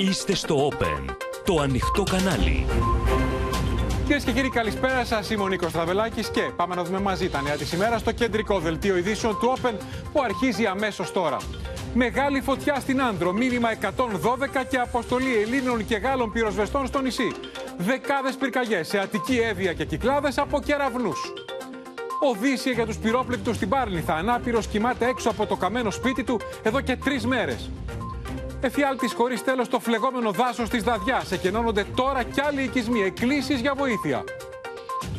[0.00, 1.14] Είστε στο Open,
[1.44, 2.66] το ανοιχτό κανάλι.
[4.02, 5.30] Κυρίες και κύριοι, καλησπέρα σας.
[5.30, 8.58] Είμαι ο Νίκος Τραβελάκης και πάμε να δούμε μαζί τα νέα της ημέρας στο κεντρικό
[8.58, 9.72] δελτίο ειδήσεων του Open
[10.12, 11.36] που αρχίζει αμέσως τώρα.
[11.94, 17.32] Μεγάλη φωτιά στην Άνδρο, μήνυμα 112 και αποστολή Ελλήνων και Γάλλων πυροσβεστών στο νησί.
[17.78, 21.32] Δεκάδες πυρκαγιές σε Αττική, Εύβοια και Κυκλάδες από κεραυνούς.
[22.20, 24.14] Οδύσσια για τους πυρόπληκτους στην Πάρνηθα.
[24.14, 27.70] Ανάπηρο κοιμάται έξω από το καμένο σπίτι του εδώ και τρεις μέρες.
[28.62, 31.22] Εφιάλτης χωρίς τέλος το φλεγόμενο δάσος της Δαδιά.
[31.30, 33.02] Εκενώνονται τώρα κι άλλοι οικισμοί.
[33.02, 34.24] Εκκλήσεις για βοήθεια.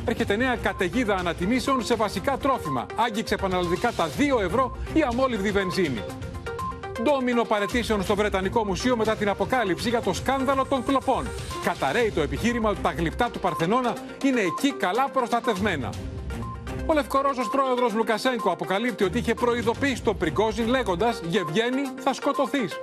[0.06, 2.86] Έρχεται νέα καταιγίδα ανατιμήσεων σε βασικά τρόφιμα.
[2.96, 6.04] Άγγιξε επαναληπτικά τα 2 ευρώ η αμόλυβδη βενζίνη.
[7.04, 11.28] Ντόμινο παρετήσεων στο Βρετανικό Μουσείο μετά την αποκάλυψη για το σκάνδαλο των κλοπών.
[11.64, 15.90] Καταραίει το επιχείρημα ότι τα γλυπτά του Παρθενώνα είναι εκεί καλά προστατευμένα.
[16.86, 22.80] Ο Λευκορώσος πρόεδρος Λουκασένκο αποκαλύπτει ότι είχε προειδοποιήσει τον Πριγκόζιν λέγοντας «Γευγένη, θα σκοτωθείς».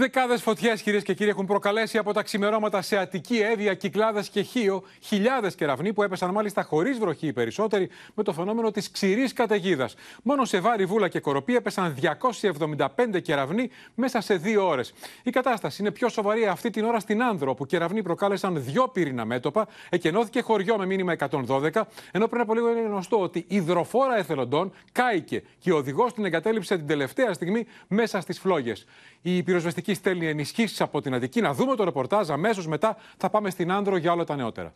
[0.00, 4.42] Δεκάδες φωτιές, κυρίες και κύριοι, έχουν προκαλέσει από τα ξημερώματα σε Αττική, Εύβοια, Κυκλάδες και
[4.42, 9.32] Χίο χιλιάδες κεραυνοί που έπεσαν μάλιστα χωρίς βροχή οι περισσότεροι με το φαινόμενο της ξηρής
[9.32, 9.94] καταιγίδας.
[10.22, 14.92] Μόνο σε Βάρη, Βούλα και Κοροπή έπεσαν 275 κεραυνοί μέσα σε δύο ώρες.
[15.22, 19.24] Η κατάσταση είναι πιο σοβαρή αυτή την ώρα στην Άνδρο, όπου κεραυνοί προκάλεσαν δυο πύρινα
[19.24, 24.18] μέτωπα, εκενώθηκε χωριό με μήνυμα 112, ενώ πριν από λίγο είναι γνωστό ότι η υδροφόρα
[24.18, 28.86] εθελοντών κάηκε και ο οδηγός την εγκατέλειψε την τελευταία στιγμή μέσα στις φλόγες.
[29.22, 31.40] Η πυροσβεστική στέλνει ενισχύσεις από την Αττική.
[31.40, 32.30] Να δούμε το ρεπορτάζ.
[32.30, 34.74] Αμέσως μετά θα πάμε στην Άνδρο για όλα τα νεότερα.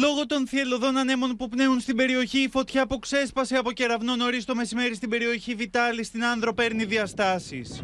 [0.00, 4.44] Λόγω των θυελωδών ανέμων που πνέουν στην περιοχή, η φωτιά που ξέσπασε από κεραυνό νωρίς
[4.44, 7.82] το μεσημέρι στην περιοχή Βιτάλη στην Άνδρο παίρνει διαστάσεις.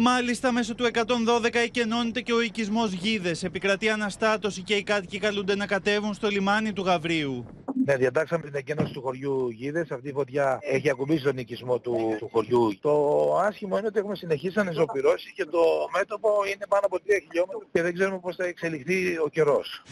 [0.00, 3.44] Μάλιστα, μέσω του 112 εκενώνεται και ο οικισμός Γίδες.
[3.44, 7.46] Επικρατεί αναστάτωση και οι κάτοικοι καλούνται να κατέβουν στο λιμάνι του Γαβρίου.
[7.84, 9.90] Ναι, διατάξαμε την εκένωση του χωριού Γίδες.
[9.90, 12.78] Αυτή η φωτιά έχει ακουμπήσει τον οικισμό του, του χωριού.
[12.80, 12.92] Το
[13.38, 15.60] άσχημο είναι ότι έχουμε συνεχίσει να ζωπηρώσει και το
[15.98, 19.82] μέτωπο είναι πάνω από 3 χιλιόμετρα και δεν ξέρουμε πώς θα εξελιχθεί ο καιρός.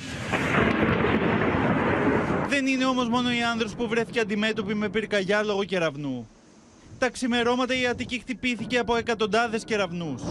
[2.49, 6.29] Δεν είναι όμως μόνο οι άνδρες που βρέθηκε αντιμέτωποι με πυρκαγιά λόγω κεραυνού.
[6.99, 10.23] Τα ξημερώματα η Αττική χτυπήθηκε από εκατοντάδες κεραυνούς.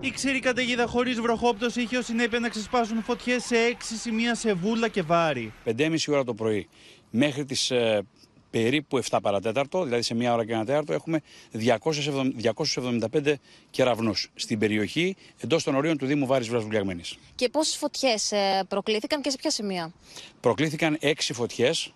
[0.00, 4.52] Η ξηρή καταιγίδα χωρίς βροχόπτωση είχε ως συνέπεια να ξεσπάσουν φωτιές σε έξι σημεία σε
[4.52, 5.52] βούλα και βάρη.
[5.64, 6.68] 5.30 ώρα το πρωί
[7.10, 8.02] μέχρι τις ε,
[8.50, 11.20] περίπου 7 παρατέταρτο, δηλαδή σε μία ώρα και ένα τέταρτο, έχουμε
[13.12, 13.34] 275
[13.70, 17.02] κεραυνούς στην περιοχή εντός των ορίων του Δήμου Βάρης Βρασβουλιαγμένη.
[17.34, 19.92] Και πόσες φωτιές ε, προκλήθηκαν και σε ποια σημεία;
[20.40, 21.92] Προκλήθηκαν έξι φωτιές ε,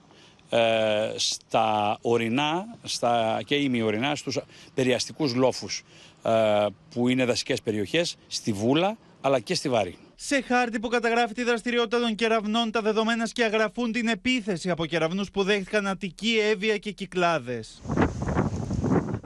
[1.17, 4.39] στα ορεινά στα, και ημιορεινά στους
[4.75, 5.83] περιαστικούς λόφους
[6.23, 9.99] ε, που είναι δασικές περιοχές, στη Βούλα αλλά και στη Βάρη.
[10.15, 15.31] Σε χάρτη που καταγράφει τη δραστηριότητα των κεραυνών, τα δεδομένα σκιαγραφούν την επίθεση από κεραυνούς
[15.31, 17.83] που δέχτηκαν Αττική, Εύβοια και Κυκλάδες.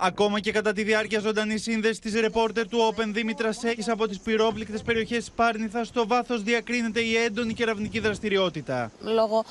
[0.01, 4.21] Ακόμα και κατά τη διάρκεια ζωντανή σύνδεσης της ρεπόρτερ του Open Δήμητρα Σέκη από τις
[4.21, 8.91] πυρόπληκτες περιοχές τη Πάρνηθα, στο βάθος διακρίνεται η έντονη κεραυνική δραστηριότητα.
[9.01, 9.45] Λόγω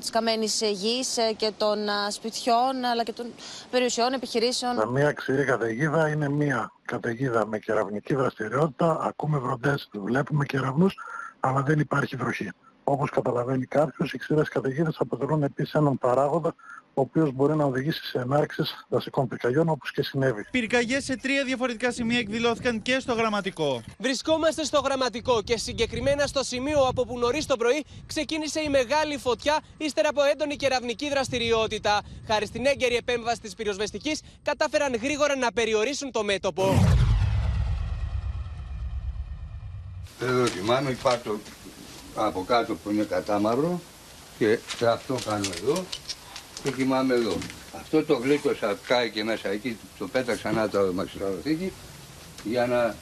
[0.00, 1.78] της καμένης γης ε, και των
[2.10, 3.26] σπιτιών αλλά και των
[3.70, 4.88] περιουσιών επιχειρήσεων.
[4.92, 9.00] Μια ξηρή καταιγίδα είναι μια καταιγίδα με κεραυνική δραστηριότητα.
[9.02, 10.86] Ακούμε βροντές, βλέπουμε κεραυνού,
[11.40, 12.50] αλλά δεν υπάρχει βροχή.
[12.84, 16.54] Όπως καταλαβαίνει κάποιος, οι ξηρές καταιγίδες αποτελούν επίσης έναν παράγοντα
[16.94, 20.46] ο οποίος μπορεί να οδηγήσει σε ενάρξεις δασικών πυρκαγιών όπως και συνέβη.
[20.50, 23.82] Πυρκαγιές σε τρία διαφορετικά σημεία εκδηλώθηκαν και στο γραμματικό.
[23.98, 29.18] Βρισκόμαστε στο γραμματικό και συγκεκριμένα στο σημείο από που νωρίς το πρωί ξεκίνησε η μεγάλη
[29.18, 32.02] φωτιά ύστερα από έντονη κεραυνική δραστηριότητα.
[32.26, 36.74] Χάρη στην έγκαιρη επέμβαση της πυροσβεστικής, κατάφεραν γρήγορα να περιορίσουν το μέτωπο.
[40.20, 41.28] Εδώ κοιμάμαι, υπάρχει
[42.14, 43.80] από κάτω που είναι κατάμαρο
[44.38, 45.84] και αυτό κάνω εδώ
[46.62, 47.36] και κοιμάμαι εδώ.
[47.76, 51.72] Αυτό το γλίτωσα, κάει και μέσα εκεί, το πέταξα να το μαξιλαροθήκη
[52.44, 52.96] για να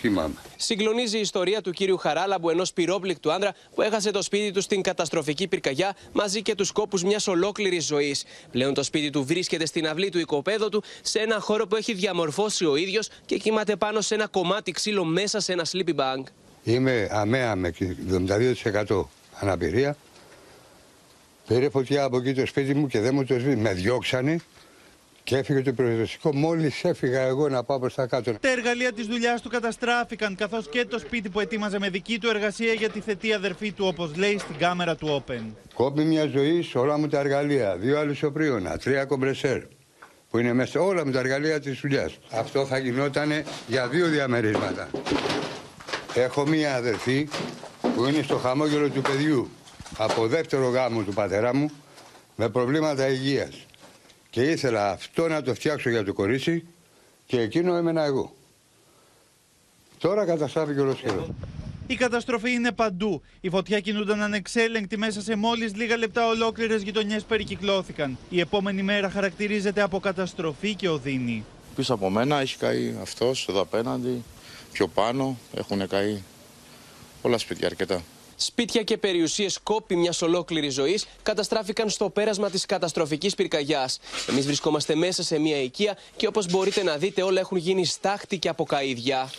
[0.00, 0.34] κοιμάμαι.
[0.56, 4.82] Συγκλονίζει η ιστορία του κύριου Χαράλαμπου, ενός πυρόπληκτου άνδρα που έχασε το σπίτι του στην
[4.82, 8.24] καταστροφική πυρκαγιά μαζί και τους κόπους μιας ολόκληρης ζωής.
[8.50, 11.94] Πλέον το σπίτι του βρίσκεται στην αυλή του οικοπαίδου του, σε ένα χώρο που έχει
[11.94, 16.22] διαμορφώσει ο ίδιος και κοιμάται πάνω σε ένα κομμάτι ξύλο μέσα σε ένα sleeping bag.
[16.64, 17.74] Είμαι αμέα με
[18.86, 19.04] 72%
[19.40, 19.96] αναπηρία.
[21.54, 23.60] Πήρε φωτιά από εκεί το σπίτι μου και δεν μου το σβήνει.
[23.60, 24.36] Με διώξανε
[25.24, 26.34] και έφυγε το πυροσβεστικό.
[26.34, 28.32] Μόλις έφυγα εγώ να πάω προς τα κάτω.
[28.40, 32.28] Τα εργαλεία της δουλειάς του καταστράφηκαν, καθώς και το σπίτι που ετοίμαζε με δική του
[32.28, 35.40] εργασία για τη θετή αδερφή του, όπως λέει στην κάμερα του Open.
[35.74, 37.76] Κόπη μια ζωή σε όλα μου τα εργαλεία.
[37.76, 39.60] Δύο αλυσοπρίωνα, τρία κομπρεσέρ.
[40.30, 42.18] που είναι μέσα όλα με τα εργαλεία της δουλειάς.
[42.30, 43.30] Αυτό θα γινόταν
[43.66, 44.88] για δύο διαμερίσματα.
[46.14, 47.28] Έχω μία αδερφή
[47.94, 49.50] που είναι στο χαμόγελο του παιδιού
[50.02, 51.70] από δεύτερο γάμο του πατέρα μου
[52.36, 53.66] με προβλήματα υγείας.
[54.30, 56.64] Και ήθελα αυτό να το φτιάξω για το κορίτσι
[57.26, 58.34] και εκείνο έμενα εγώ.
[59.98, 61.34] Τώρα καταστράφηκε ολοσχερό.
[61.86, 63.22] Η καταστροφή είναι παντού.
[63.40, 68.18] Η φωτιά κινούνταν ανεξέλεγκτη μέσα σε μόλις λίγα λεπτά ολόκληρες γειτονιές περικυκλώθηκαν.
[68.30, 71.44] Η επόμενη μέρα χαρακτηρίζεται από καταστροφή και οδύνη.
[71.76, 74.24] Πίσω από μένα έχει καεί αυτός εδώ απέναντι,
[74.72, 76.22] πιο πάνω έχουν καεί
[77.22, 78.02] πολλά σπίτια αρκετά.
[78.42, 84.00] Σπίτια και περιουσίες κόπη μιας ολόκληρης ζωής καταστράφηκαν στο πέρασμα της καταστροφικής πυρκαγιάς.
[84.28, 88.38] Εμείς βρισκόμαστε μέσα σε μια οικία και όπως μπορείτε να δείτε, όλα έχουν γίνει στάχτη
[88.38, 89.30] και από καίδια.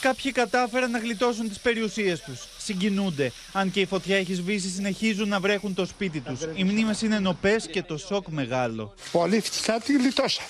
[0.00, 2.48] Κάποιοι κατάφεραν να γλιτώσουν τις περιουσίες τους.
[2.58, 3.32] Συγκινούνται.
[3.52, 6.40] Αν και η φωτιά έχεις σβήσει, συνεχίζουν να βρέχουν το σπίτι τους.
[6.54, 8.94] Οι μνήμες είναι νοπές και το σοκ μεγάλο.
[9.12, 10.48] Πολύ φτηνά τη γλιτώσαμε.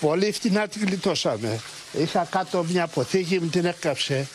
[0.00, 1.60] Πολύ φτηνά τη γλιτώσαμε.
[1.98, 4.28] Είχα κάτω μια αποθήκη, μου την έκαψε.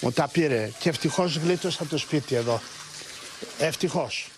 [0.00, 2.60] Μου τα πήρε και ευτυχώς γλίτωσα το σπίτι εδώ.
[3.58, 4.28] Ευτυχώς.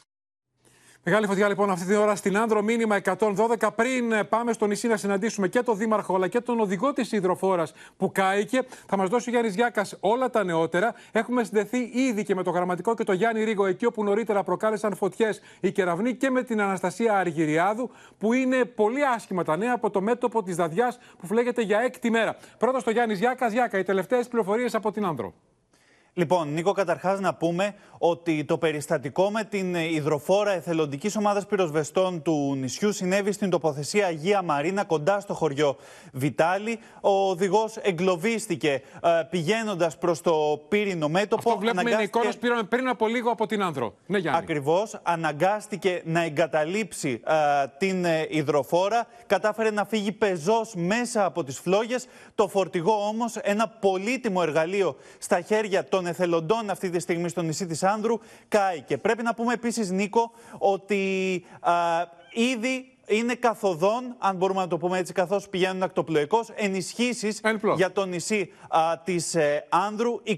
[1.09, 3.69] Μεγάλη φωτιά λοιπόν αυτή την ώρα στην Άνδρο, μήνυμα 112.
[3.75, 7.67] Πριν πάμε στο νησί να συναντήσουμε και τον Δήμαρχο αλλά και τον οδηγό της υδροφόρα
[7.97, 10.95] που κάηκε, θα μας δώσει ο Γιάννης Γιάκας όλα τα νεότερα.
[11.13, 14.97] Έχουμε συνδεθεί ήδη και με το γραμματικό και το Γιάννη Ρίγο, εκεί όπου νωρίτερα προκάλεσαν
[14.97, 19.91] φωτιές οι κεραυνοί και με την Αναστασία Αργυριάδου, που είναι πολύ άσχημα τα νέα από
[19.91, 22.37] το μέτωπο της Δαδιά που φλέγεται για έκτη μέρα.
[22.59, 25.35] Πρώτα στο Γιάννης Γιάκας, Γιάκα, οι τελευταίες πληροφορίες από την Άνδρο.
[26.19, 32.55] Λοιπόν, Νίκο, καταρχάς να πούμε ότι το περιστατικό με την υδροφόρα εθελοντικής ομάδας πυροσβεστών του
[32.59, 35.77] νησιού συνέβη στην τοποθεσία Αγία Μαρίνα, κοντά στο χωριό
[36.13, 36.79] Βιτάλη.
[37.01, 41.49] Ο οδηγός εγκλωβίστηκε ε, πηγαίνοντας προς το πύρινο μέτωπο.
[41.49, 42.03] Αυτό βλέπουμε αναγκάστηκε...
[42.03, 43.95] είναι εικόνα που πήραμε πριν από λίγο από την Άνδρο.
[44.07, 44.39] Ναι, Γιάννη.
[44.39, 45.01] Ακριβώς.
[45.03, 47.33] Αναγκάστηκε να εγκαταλείψει ε,
[47.79, 49.07] την ε, υδροφόρα.
[49.27, 52.07] Κατάφερε να φύγει πεζός μέσα από τις φλόγες.
[52.35, 57.67] Το φορτηγό όμως, ένα πολύτιμο εργαλείο στα χέρια των εθελοντών αυτή τη στιγμή στο νησί
[57.67, 58.19] της Άνδρου
[58.49, 58.81] κάει.
[58.81, 61.73] Και πρέπει να πούμε επίσης, Νίκο, ότι α,
[62.33, 67.41] ήδη είναι καθοδόν, αν μπορούμε να το πούμε έτσι, καθώς πηγαίνουν ακτοπλοϊκώς, ενισχύσεις
[67.77, 68.53] για το νησί
[69.05, 70.21] της ε, Άνδρου.
[70.25, 70.37] 26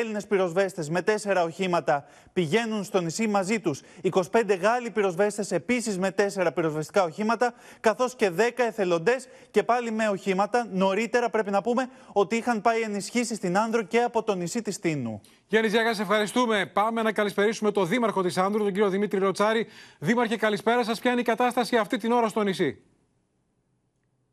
[0.00, 3.80] Έλληνες πυροσβέστες με 4 οχήματα πηγαίνουν στο νησί μαζί τους.
[4.12, 10.08] 25 Γάλλοι πυροσβέστες επίσης με 4 πυροσβεστικά οχήματα, καθώς και 10 εθελοντές και πάλι με
[10.08, 10.66] οχήματα.
[10.72, 14.78] Νωρίτερα πρέπει να πούμε ότι είχαν πάει ενισχύσεις στην Άνδρο και από το νησί της
[14.78, 15.20] Τίνου.
[15.52, 16.66] Γιάννη Ζιάγα, σε ευχαριστούμε.
[16.72, 19.66] Πάμε να καλησπερίσουμε τον Δήμαρχο της Άνδρου, τον κύριο Δημήτρη Ροτσάρη.
[19.98, 21.00] Δήμαρχε, καλησπέρα σας.
[21.00, 22.82] Ποια είναι η κατάσταση αυτή την ώρα στο νησί;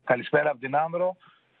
[0.04, 1.16] Καλησπέρα από την Άνδρο.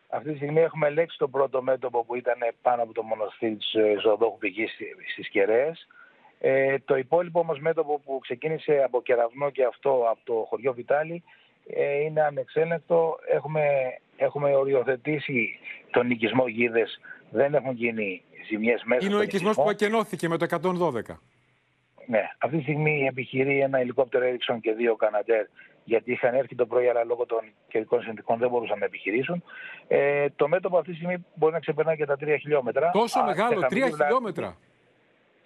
[0.08, 3.74] Αυτή τη στιγμή έχουμε ελέγξει το πρώτο μέτωπο που ήταν πάνω από το μοναστήρι της
[4.02, 4.66] Ζωοδόχου Πηγή
[5.12, 5.86] στις Κεραίες.
[6.38, 11.22] Ε, το υπόλοιπο όμως μέτωπο που ξεκίνησε από κεραυνό και αυτό από το χωριό Βιτάλη
[11.66, 13.18] ε, είναι ανεξέλεγκτο.
[13.26, 13.62] Έχουμε,
[14.16, 15.58] έχουμε οριοθετήσει
[15.90, 17.00] τον οικισμό γίδες.
[17.30, 20.92] Δεν έχουν γίνει ζημιές μέσα Είναι ο οικισμός που ακενώθηκε με το 112.
[22.06, 25.44] Ναι, αυτή τη στιγμή επιχειρεί ένα ελικόπτερο Ericsson και δύο Canadair
[25.84, 29.42] γιατί είχαν έρθει το πρωί, αλλά λόγω των καιρικών συνθηκών δεν μπορούσαν να επιχειρήσουν.
[29.88, 32.90] Ε, το μέτωπο αυτή τη στιγμή μπορεί να ξεπερνάει και τα 3 χιλιόμετρα.
[32.90, 34.56] Τόσο μεγάλο, 3 χιλιόμετρα.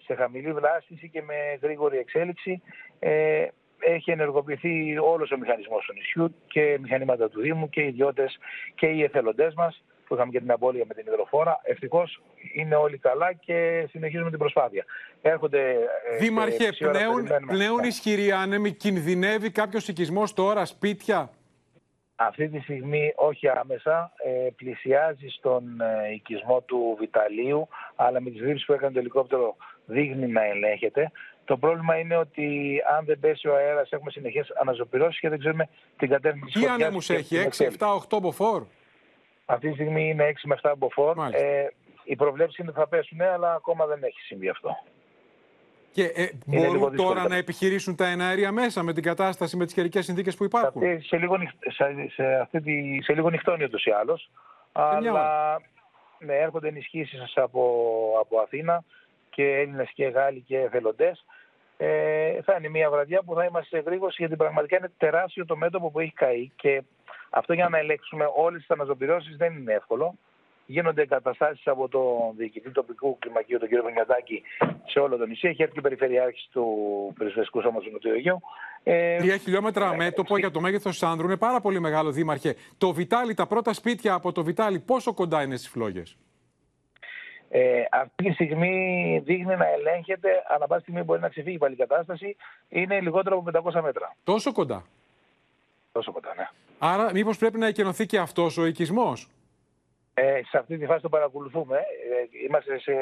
[0.05, 2.63] Σε χαμηλή βλάστηση και με γρήγορη εξέλιξη.
[2.99, 3.47] Ε,
[3.79, 8.39] έχει ενεργοποιηθεί όλος ο μηχανισμός του νησιού και μηχανήματα του Δήμου και οι ιδιώτες
[8.75, 11.61] και οι εθελοντές μας που είχαμε και την απώλεια με την υδροφόρα.
[11.63, 12.23] Ευτυχώς
[12.55, 14.85] είναι όλοι καλά και συνεχίζουμε την προσπάθεια.
[15.23, 15.61] Έρχονται.
[15.61, 21.31] Ε, Δήμαρχε, πλέον, πλέον ισχυρή άνεμη, κινδυνεύει κάποιος οικισμός τώρα, σπίτια;
[22.17, 28.41] Αυτή τη στιγμή όχι άμεσα, ε, πλησιάζει στον ε, οικισμό του Βιταλίου, αλλά με τις
[28.41, 29.57] ρήψεις που έκανε το ελικόπτερο
[29.87, 31.11] δείχνει να ελέγχεται.
[31.45, 35.69] Το πρόβλημα είναι ότι αν δεν πέσει ο αέρας έχουμε συνεχές αναζωπηρώσεις και δεν ξέρουμε
[35.97, 38.63] την κατεύθυνση Τι ανέμους έχει, 6, 7, 8 μποφόρ;
[39.45, 41.17] Αυτή τη στιγμή είναι 6 με 7 μποφόρ.
[41.31, 41.67] Ε,
[42.05, 44.77] η προβλέψη είναι ότι θα πέσουν, αλλά ακόμα δεν έχει συμβεί αυτό.
[45.93, 50.05] Και ε, μπορούν τώρα να επιχειρήσουν τα εναέρια μέσα με την κατάσταση, με τις καιρικές
[50.05, 51.37] συνθήκες που υπάρχουν; Σε, σε, λίγο,
[51.69, 54.31] σε, σε, αυτή τη, σε λίγο νυχτώνει ούτως ή άλλως.
[54.73, 55.61] Αλλά
[56.19, 57.63] ναι, έρχονται ενισχύσεις από,
[58.21, 58.85] από Αθήνα
[59.31, 61.25] και Έλληνες και Γάλλοι και εθελοντές.
[61.77, 65.57] Ε, θα είναι μια βραδιά που θα είμαστε σε γρήγορση γιατί πραγματικά είναι τεράστιο το
[65.57, 66.83] μέτωπο που έχει καεί και
[67.35, 70.15] αυτό για να ελέγξουμε όλες τις αναζωπηρώσει δεν είναι εύκολο.
[70.67, 74.43] Γίνονται εγκαταστάσεις από τον διοικητή τοπικού κλιμακίου, τον κύριο Βενιατάκη,
[74.85, 75.49] σε όλο το νησί.
[75.49, 76.67] Έχει έρθει και η Περιφερειάρχη του
[77.19, 78.41] Περισβεστικού Σώματος του Αιγαίου.
[78.83, 82.57] Ε, Τρία χιλιόμετρα ε, μέτωπο για το μέγεθος Σάνδρου είναι πάρα πολύ μεγάλο, Δήμαρχε.
[82.79, 86.17] Το Βιτάλι, τα πρώτα σπίτια από το Βιτάλι, πόσο κοντά είναι στις φλόγες;
[87.49, 91.77] Ε, αυτή τη στιγμή δείχνει να ελέγχεται, ανά πάση στιγμή μπορεί να ξεφύγει πάλι η
[91.77, 92.37] κατάσταση.
[92.69, 94.17] Είναι λιγότερο από 500 μέτρα.
[94.25, 94.85] Τόσο κοντά;
[95.93, 96.49] Τόσο κοντά, ναι.
[96.79, 99.29] Άρα, μήπως πρέπει να εκενωθεί και αυτός ο οικισμός;
[100.15, 101.77] Ε, σε αυτή τη φάση το παρακολουθούμε.
[101.77, 102.93] Ε, είμαστε σε...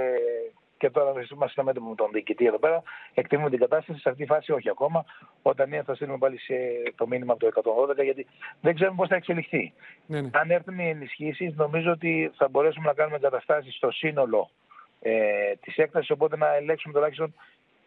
[0.77, 2.83] Και τώρα είμαστε με τον διοικητή εδώ πέρα.
[3.15, 4.01] Εκτιμούμε την κατάσταση.
[4.01, 5.05] Σε αυτή τη φάση όχι ακόμα.
[5.43, 6.55] Όταν είναι θα στείλουμε πάλι σε
[6.95, 7.63] το μήνυμα από το
[7.99, 8.27] 112 γιατί
[8.61, 9.73] δεν ξέρουμε πώς θα εξελιχθεί.
[10.07, 10.31] Ναι, ναι.
[10.33, 14.51] Αν έρθουν οι ενισχύσεις, νομίζω ότι θα μπορέσουμε να κάνουμε εγκαταστάσεις στο σύνολο
[15.01, 15.13] ε,
[15.61, 16.11] της έκτασης.
[16.11, 17.35] Οπότε να ελέγξουμε τουλάχιστον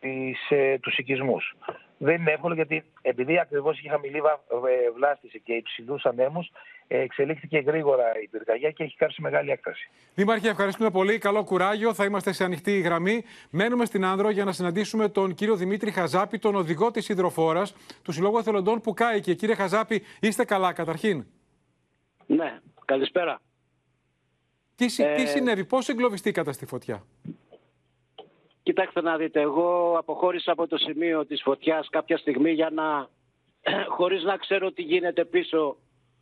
[0.06, 1.56] τις, ε, τους οικισμούς.
[1.98, 6.52] Δεν είναι εύκολο γιατί επειδή ακριβώς είχε χαμηλή βα- ε, βλάστηση και υψηλούς ανέμους
[6.88, 9.90] ε, εξελίχθηκε γρήγορα η πυρκαγιά και έχει κάψει μεγάλη έκταση.
[10.16, 11.18] Δήμαρχε, ευχαριστούμε πολύ.
[11.18, 11.94] Καλό κουράγιο.
[11.94, 13.24] Θα είμαστε σε ανοιχτή γραμμή.
[13.50, 18.12] Μένουμε στην Άνδρο για να συναντήσουμε τον κύριο Δημήτρη Χαζάπη, τον οδηγό της υδροφόρας του
[18.12, 19.34] Συλλόγου Εθελοντών που κάηκε.
[19.34, 21.26] Κύριε Χαζάπη, είστε καλά καταρχήν.
[22.26, 23.40] Ναι, καλησπέρα.
[24.76, 27.04] Τι, συ- τι Ε, συνέβη, πώς εγκλωβιστήκατε στη φωτιά;
[28.66, 33.10] Κοιτάξτε να δείτε, εγώ αποχώρησα από το σημείο της φωτιάς κάποια στιγμή για να,
[33.98, 35.78] χωρίς να ξέρω τι γίνεται πίσω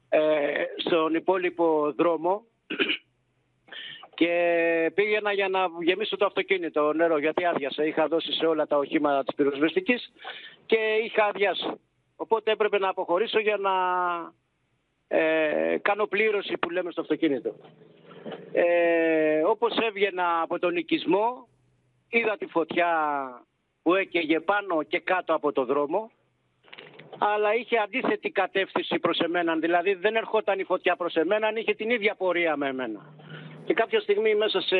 [0.09, 2.43] ε, στον υπόλοιπο δρόμο
[4.19, 7.85] και πήγαινα για να γεμίσω το αυτοκίνητο νερό γιατί άδειασε.
[7.87, 10.11] Είχα δώσει σε όλα τα οχήματα της πυροσβεστικής
[10.65, 11.71] και είχα αδειάσει.
[12.15, 13.71] Οπότε έπρεπε να αποχωρήσω για να
[15.07, 17.55] ε, κάνω πλήρωση που λέμε στο αυτοκίνητο.
[18.51, 21.47] Ε, όπως έβγαινα από τον οικισμό
[22.17, 22.87] είδα τη φωτιά
[23.83, 26.11] που έκαιγε πάνω και κάτω από το δρόμο
[27.17, 29.55] αλλά είχε αντίθετη κατεύθυνση προς εμένα.
[29.55, 33.13] Δηλαδή δεν ερχόταν η φωτιά προς εμένα, είχε την ίδια πορεία με εμένα.
[33.65, 34.75] Και κάποια στιγμή μέσα σε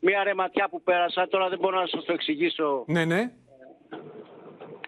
[0.00, 3.30] μια ρεματιά που πέρασα, τώρα δεν μπορώ να σας το εξηγήσω Ναι, ναι.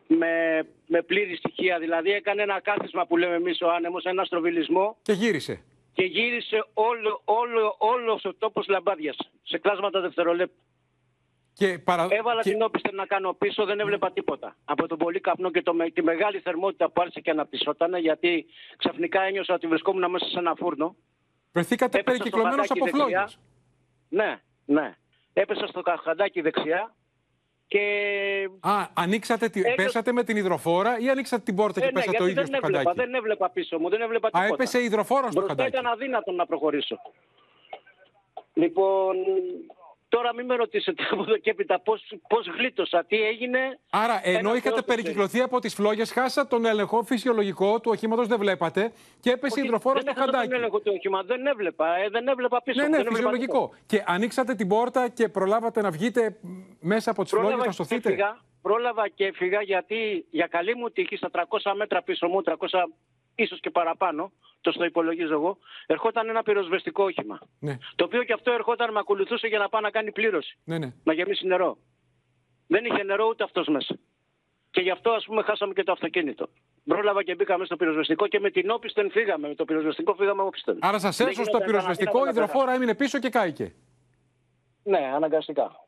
[0.07, 1.79] με, με πλήρη στοιχεία.
[1.79, 5.63] Δηλαδή έκανε ένα κάθισμα που λέμε εμείς ο άνεμος, ένα στροβιλισμό Και γύρισε.
[5.93, 10.57] και γύρισε όλο, όλο, όλος ο τόπος λαμπάδιας σε κλάσματα δευτερολέπτου.
[11.59, 12.07] Και παρα...
[12.11, 14.57] Έβαλα και- την όπισθεν να κάνω πίσω, δεν έβλεπα τίποτα.
[14.65, 18.47] Από τον πολύ καπνό και το, με- τη μεγάλη θερμότητα που άρχισε και αναπτυσσόταν, γιατί
[18.77, 20.97] ξαφνικά ένιωσα ότι βρισκόμουν μέσα σε ένα φούρνο.
[21.53, 23.19] Βρεθήκατε Έπεσα στο περικυκλωμένος χαντάκι από φλόγες.
[23.21, 23.41] δεξιά.
[24.09, 24.41] Ναι,
[24.81, 24.95] ναι.
[25.33, 26.95] Έπεσα στο καχαντάκι δεξιά
[27.69, 27.81] και.
[28.61, 29.61] Α, ανοίξατε, τη...
[29.61, 32.41] Έπεσα- πέσατε με την υδροφόρα ή ανοίξατε την πόρτα και Ε, ναι, πέσατε το γιατί
[32.41, 34.55] ίδιος δεν στο έβλεπα, χαντάκι; δεν έβλεπα πίσω μου, δεν έβλεπα Α, τίποτα.
[34.55, 35.69] έπεσε η υδροφόρα στο Μπροστά χαντάκι.
[35.69, 36.97] ήταν αδύνατο να προχωρήσω.
[38.55, 39.17] Λοιπόν,
[40.17, 43.59] τώρα μην με ρωτήσετε από εδώ και έπειτα πώς, πώς γλίτωσα, τι έγινε.
[43.91, 45.03] Άρα, ενώ Ένας είχατε Θεός το ξέρεις.
[45.03, 49.61] περικυκλωθεί από τις φλόγες, χάσατε τον έλεγχο φυσιολογικό του οχήματος, δεν βλέπατε και έπεσε η
[49.61, 50.55] Όχι, υδροφόρα δεν στο έχασα τον χαντάκι.
[50.55, 52.81] έλεγχο του όχημα, δεν έβλεπα, ε, δεν έβλεπα πίσω.
[52.81, 53.75] Ναι, μου, ναι, δεν έβλεπα φυσιολογικό.
[53.87, 56.37] Και ανοίξατε την πόρτα και προλάβατε να βγείτε
[56.81, 58.09] μέσα από τις φλόγες Πρόλαβα να και, σωθείτε.
[58.09, 62.55] έφυγα, πρόλαβα και έφυγα γιατί για καλή μου τύχη στα 300 μέτρα πίσω μου, 300
[63.37, 67.39] ίσως και παραπάνω, το στο υπολογίζω εγώ, ερχόταν ένα πυροσβεστικό όχημα.
[67.59, 70.79] Ναι, Το οποίο και αυτό ερχόταν, με ακολουθούσε για να πάει να κάνει πλήρωση, ναι,
[70.79, 70.93] ναι.
[71.05, 71.79] να γεμίσει νερό.
[72.67, 73.97] Δεν είχε νερό ούτε αυτός μέσα.
[74.71, 76.49] Και γι' αυτό ας πούμε χάσαμε και το αυτοκίνητο.
[76.85, 79.49] Πρόλαβα και μπήκαμε στο πυροσβεστικό και με την όπισθεν φύγαμε.
[79.49, 80.79] Με το πυροσβεστικό φύγαμε όπισθεν.
[80.81, 83.75] Άρα σας Δεν έσωσε γινόταν το πυροσβεστικό, η να- να- υδροφόρα έμεινε πίσω και κάηκε.
[84.83, 85.81] Ναι, αναγκαστικά.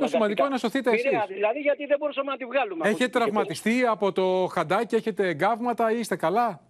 [0.00, 1.34] Το σημαντικό είναι να σωθείτε Πειραιά, εσείς.
[1.34, 2.74] δηλαδή γιατί δεν μπορούσαμε να τη βγάλουμε.
[2.80, 3.24] από Έχετε εκεί και πέρα.
[3.24, 6.60] τραυματιστεί από το χαντάκι, έχετε εγκάβματα ή είστε καλά;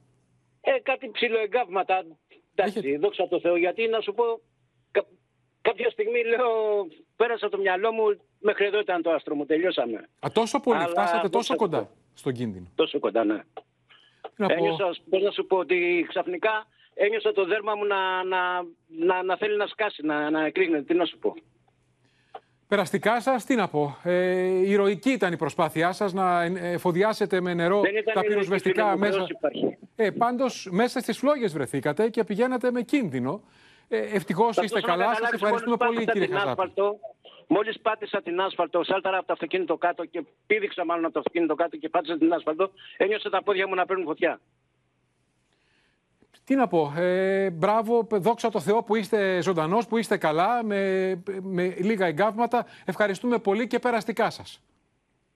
[0.65, 2.05] Ε, κάτι ψηλοεγκάβματα.
[2.55, 3.57] Εντάξει, δόξα τω Θεώ.
[3.57, 4.25] Γιατί να σου πω,
[4.91, 5.07] κα-
[5.63, 6.49] κάποια στιγμή λέω,
[7.17, 8.05] πέρασα το μυαλό μου,
[8.41, 10.09] μέχρι εδώ ήταν το άστρο μου, τελειώσαμε.
[10.21, 11.91] Α, τόσο πολύ, Αλλά φτάσατε δόξα τόσο τω κοντά Θεώ.
[12.15, 12.67] στον κίνδυνο.
[12.75, 13.41] Τόσο κοντά, ναι.
[14.37, 18.39] Να πω- Ένιωσα, πώς να σου πω, ότι ξαφνικά ένιωσα το δέρμα μου να, να,
[18.87, 20.83] να, να θέλει να σκάσει, να, να εκρήγνεται.
[20.83, 21.35] Τι να σου πω.
[22.69, 23.97] Περαστικά σας, τι να πω.
[24.03, 28.29] Ε, ηρωική ήταν η προσπάθειά σας να ε, εφοδιάσετε με νερό Δεν ήταν τα ηρωική,
[28.29, 29.17] πυροσβεστικά φίλε μου, μέσα.
[29.17, 29.79] Θεός υπάρχει.
[29.97, 33.43] Ε, Πάντως, μέσα στις φλόγες βρεθήκατε και πηγαίνατε με κίνδυνο.
[33.89, 35.09] Ε, Ευτυχώς Θα είστε δώσω να καλά.
[35.09, 36.61] Σας καταλάβεις, ευχαριστούμε μόλις πολύ, πάτησα κύριε την Χαζάπη.
[36.61, 36.99] άσφαλτο,
[37.47, 41.55] Μόλις πάτησα την άσφαλτο, σάλταρα από το αυτοκίνητο κάτω και πήδηξα μάλλον από το αυτοκίνητο
[41.55, 44.41] κάτω και πάτησα την άσφαλτο, ένιωσα τα πόδια μου να παίρνουν φωτιά.
[46.45, 46.93] Τι να πω.
[46.97, 52.67] Ε, μπράβο, δόξα τω Θεώ που είστε ζωντανός, που είστε καλά, με, με λίγα εγκάβματα.
[52.85, 54.61] Ευχαριστούμε πολύ και περαστικά σας.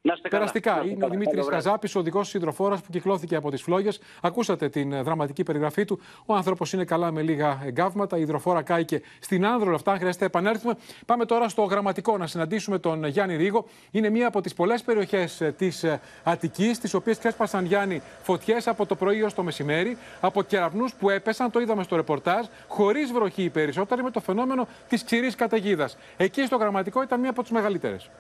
[0.00, 0.45] Να είστε καλά.
[0.45, 0.71] Περαστικά.
[0.71, 1.11] Να είστε Είναι ο καλά.
[1.11, 1.64] Δημήτρης Καλό βράδυ.
[1.64, 4.00] Καζάπης, οδηγός υδροφόρα που κυκλώθηκε από τις φλόγες.
[4.23, 6.00] Ακούσατε την ε, δραματική περιγραφή του.
[6.26, 8.17] Ο άνθρωπος είναι καλά με λίγα εγκάβματα.
[8.17, 9.75] Η υδροφόρα κάηκε στην άνδρο.
[9.75, 10.75] Αυτά αν χρειάζεται επανέλθουμε.
[11.07, 13.64] Πάμε τώρα στο γραμματικό να συναντήσουμε τον Γιάννη Ρίγο.
[13.90, 15.85] Είναι μία από τις πολλές περιοχές της
[16.23, 19.97] Αττικής, τις οποίες ξέσπασαν Γιάννη φωτιές από το πρωί ω το μεσημέρι.
[20.21, 24.69] Από κεραυνούς που έπεσαν, το είδαμε στο ρεπορτάζ, χωρίς βροχή οι περισσότεροι, με το φαινόμενο
[24.88, 25.97] της ξηρής καταιγίδας.
[26.17, 28.11] Εκεί στο γραμματικό ήταν μία από τις μεγαλύτερες.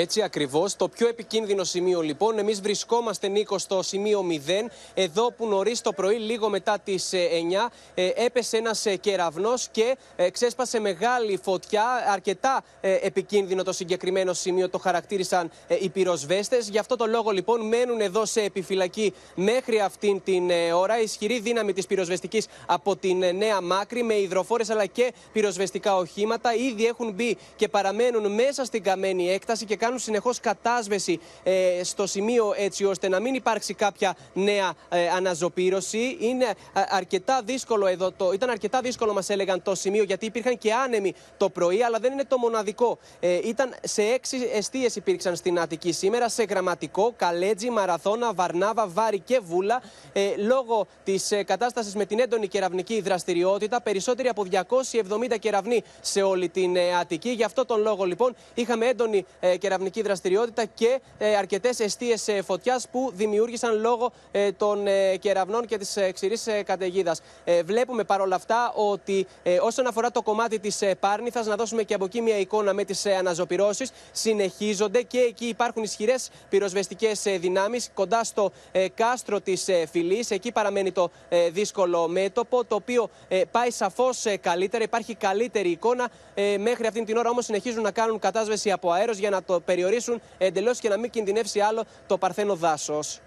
[0.00, 0.76] Έτσι ακριβώς.
[0.76, 2.38] Το πιο επικίνδυνο σημείο λοιπόν.
[2.38, 4.70] Εμείς βρισκόμαστε, Νίκος, στο σημείο 0.
[4.94, 9.96] Εδώ που νωρίς το πρωί, λίγο μετά τις 9, ε, έπεσε ένας κεραυνός και
[10.32, 11.84] ξέσπασε μεγάλη φωτιά.
[12.12, 16.68] Αρκετά επικίνδυνο το συγκεκριμένο σημείο, το χαρακτήρισαν οι πυροσβέστες.
[16.68, 21.00] Γι' αυτό το λόγο λοιπόν μένουν εδώ σε επιφυλακή μέχρι αυτήν την ώρα.
[21.00, 26.54] Ισχυρή δύναμη της πυροσβεστικής από την Νέα Μάκρη με υδροφόρες αλλά και πυροσβεστικά οχήματα.
[26.54, 32.06] Ήδη έχουν μπει και παραμένουν μέσα στην καμένη έκταση και κάνουν συνεχώς κατάσβεση ε, στο
[32.06, 36.16] σημείο έτσι ώστε να μην υπάρξει κάποια νέα ε, αναζωπήρωση.
[36.20, 36.54] Είναι ε,
[36.88, 38.32] αρκετά δύσκολο εδώ το.
[38.32, 42.12] Ήταν αρκετά δύσκολο, μας έλεγαν το σημείο, γιατί υπήρχαν και άνεμοι το πρωί, αλλά δεν
[42.12, 42.98] είναι το μοναδικό.
[43.20, 49.18] Ε, ήταν σε έξι εστίες υπήρξαν στην Αττική σήμερα, σε γραμματικό, καλέτζι, μαραθώνα, βαρνάβα, βάρη
[49.18, 49.82] και βούλα.
[50.12, 56.22] Ε, λόγω της ε, κατάστασης με την έντονη κεραυνική δραστηριότητα, περισσότεροι από 270 κεραυνοί σε
[56.22, 57.30] όλη την ε, Αττική.
[57.30, 59.69] Γι' αυτό τον λόγο λοιπόν είχαμε έντονη ε, κεραυνική
[60.02, 64.12] δραστηριότητα και ε, αρκετές αιστείες φωτιάς που δημιούργησαν λόγω
[64.56, 64.86] των
[65.20, 67.20] κεραυνών και της ξηρής καταιγίδας.
[67.64, 69.26] Βλέπουμε παρόλα αυτά ότι
[69.62, 73.06] όσον αφορά το κομμάτι της Πάρνηθας, να δώσουμε και από εκεί μια εικόνα με τις
[73.06, 78.52] αναζωπηρώσει, συνεχίζονται και εκεί υπάρχουν ισχυρές πυροσβεστικές δυνάμεις κοντά στο
[78.94, 80.30] κάστρο της Φυλής.
[80.30, 81.10] Εκεί παραμένει το
[81.50, 83.10] δύσκολο μέτωπο, το οποίο
[83.50, 84.84] πάει σαφώς καλύτερα.
[84.84, 86.10] Υπάρχει καλύτερη εικόνα.
[86.58, 90.20] Μέχρι αυτήν την ώρα όμως συνεχίζουν να κάνουν κατάσβεση από αέρος για να το περιορίσουν
[90.38, 93.20] εντελώς και να μην κινδυνεύσει άλλο το παρθένο δάσος.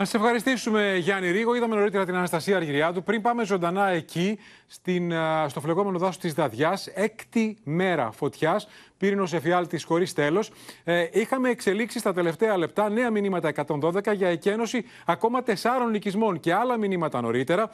[0.00, 1.54] Να σα ευχαριστήσουμε, Γιάννη Ρίγο.
[1.54, 3.02] Είδαμε νωρίτερα την Αναστασία Αργυριάδου.
[3.02, 4.38] Πριν πάμε ζωντανά εκεί,
[4.72, 5.12] στην,
[5.46, 8.66] στο φλεγόμενο δάσος της Δαδιά, έκτη μέρα φωτιάς
[9.00, 10.50] πύρινο εφιάλτης χωρίς τέλος.
[10.84, 16.54] Ε, είχαμε εξελίξει στα τελευταία λεπτά νέα μηνύματα 112 για εκένωση ακόμα τεσσάρων οικισμών και
[16.54, 17.70] άλλα μηνύματα νωρίτερα.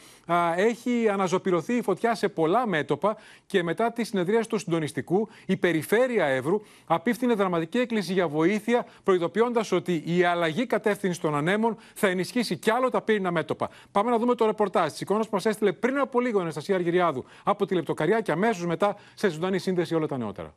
[0.57, 6.25] έχει αναζωπηρωθεί η φωτιά σε πολλά μέτωπα και μετά τη συνεδρία του συντονιστικού, η περιφέρεια
[6.25, 12.57] Εύρου απίφθινε δραματική έκκληση για βοήθεια, προειδοποιώντας ότι η αλλαγή κατεύθυνσης των ανέμων θα ενισχύσει
[12.57, 13.71] κι άλλο τα πύρινα μέτωπα.
[13.93, 16.77] Πάμε να δούμε το ρεπορτάζ της εικόνας που μας έστειλε πριν από λίγο η Αναστασία
[16.87, 20.55] Αργυριάδου από τη Λεπτοκαριά και αμέσως μετά σε ζωντανή σύνδεση όλα τα νεότερα.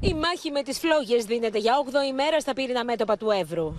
[0.00, 3.74] Η μάχη με τις φλόγες δίνεται για 8η ημέρα στα πύρινα μέτωπα του Εύρου.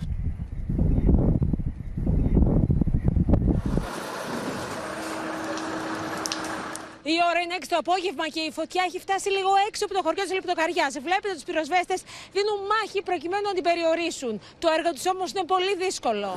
[7.06, 10.00] Η ώρα είναι 6 το απόγευμα και η φωτιά έχει φτάσει λίγο έξω από το
[10.04, 10.92] χωριό της Λεπτοκαριάς.
[11.06, 12.00] Βλέπετε τους πυροσβέστες
[12.32, 14.40] δίνουν μάχη προκειμένου να την περιορίσουν.
[14.58, 16.30] Το έργο τους όμως είναι πολύ δύσκολο.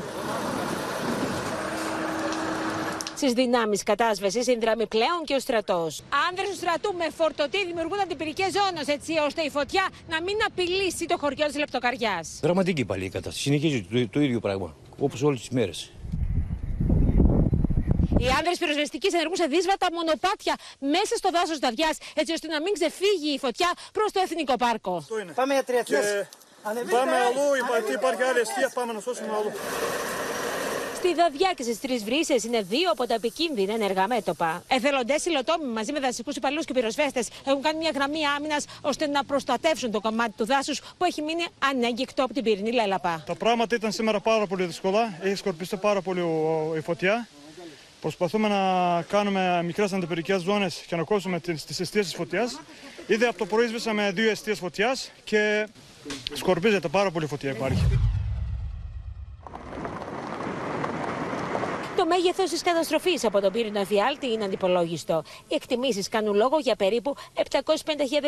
[3.17, 6.03] Στι δυνάμεις κατάσβεσης συνδράμει πλέον και ο στρατός.
[6.30, 11.06] Άνδρες του στρατού με φορτωτή δημιουργούν αντιπυρικέ ζώνε έτσι ώστε η φωτιά να μην απειλήσει
[11.06, 12.39] το χωριό της Λεπτοκαριάς.
[12.41, 13.41] Δραματική πάλι η κατάσταση.
[13.41, 15.91] Συνεχίζει το, το ίδιο πράγμα όπως όλες τις μέρες.
[18.17, 22.73] Οι άνδρες πυροσβεστικοί ενεργούν σε δύσβατα μονοπάτια μέσα στο δάσος Δαδιά, έτσι ώστε να μην
[22.73, 25.06] ξεφύγει η φωτιά προς το Εθνικό Πάρκο.
[25.36, 26.30] Πάμε για τριαθιέ.
[26.89, 29.51] Πάμε αλλού, υπάρχει, υπάρχει άλλη αιστεία, πάμε να σώσουμε αλλού.
[31.08, 34.63] Στη Δαδιά και στις Τρεις Βρύσες είναι δύο από τα επικίνδυνα ενεργά μέτωπα.
[34.67, 39.24] Εθελοντές υλοτόμοι μαζί με δασικούς υπαλλήλους και πυροσβέστες έχουν κάνει μια γραμμή άμυνας ώστε να
[39.24, 43.24] προστατεύσουν το κομμάτι του δάσους που έχει μείνει ανέγκυκτο από την πυρηνή λέλαπα.
[43.26, 45.17] Τα πράγματα ήταν σήμερα πάρα πολύ δύσκολα.
[45.22, 46.24] Έχει σκορπιστεί πάρα πολύ
[46.78, 47.28] η φωτιά.
[48.02, 52.60] Προσπαθούμε να κάνουμε μικρές αντιπυρικές ζώνες και να κόψουμε τις αιστείες της φωτιάς.
[53.08, 55.67] Ήδη από το πρωί σβήσαμε δύο αιστείες φωτιάς και
[56.34, 58.16] σκορπίζεται πάρα πολύ φωτιά υπάρχει.
[61.97, 65.23] Το μέγεθος της καταστροφής από τον πύρινο εφιάλτη είναι αντιπολόγιστο.
[65.47, 67.43] Οι εκτιμήσεις κάνουν λόγο για περίπου 750.000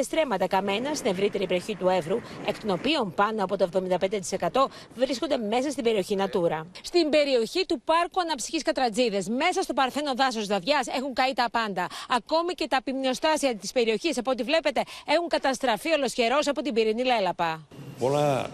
[0.03, 5.37] στρέμματα καμένα στην ευρύτερη περιοχή του Εύρου, εκ των οποίων πάνω από το 75% βρίσκονται
[5.37, 6.67] μέσα στην περιοχή Νατούρα.
[6.83, 11.87] Στην περιοχή του πάρκου Αναψυχής Κατρατζίδε, μέσα στο παρθένο δάσος Δαδιά, έχουν καεί τα πάντα.
[12.09, 17.03] Ακόμη και τα πυμνιοστάσια της περιοχής, από ό,τι βλέπετε, έχουν καταστραφεί ολοσχερό από την πυρηνή
[17.03, 17.67] λέλαπα.
[17.99, 18.49] Πολλά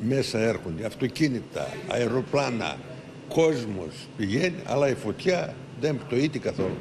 [0.00, 2.76] μέσα έρχονται, αυτοκίνητα, αεροπλάνα,
[3.28, 6.78] κόσμος πηγαίνει, αλλά η φωτιά δεν πτωείται καθόλου.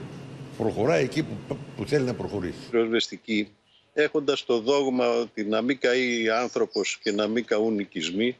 [0.57, 2.69] Προχωράει εκεί που, που θέλει να προχωρήσει.
[2.71, 3.47] Πυροσβεστική,
[3.93, 8.37] έχοντας το δόγμα ότι να μην καεί άνθρωπος και να μην καούν οικισμοί,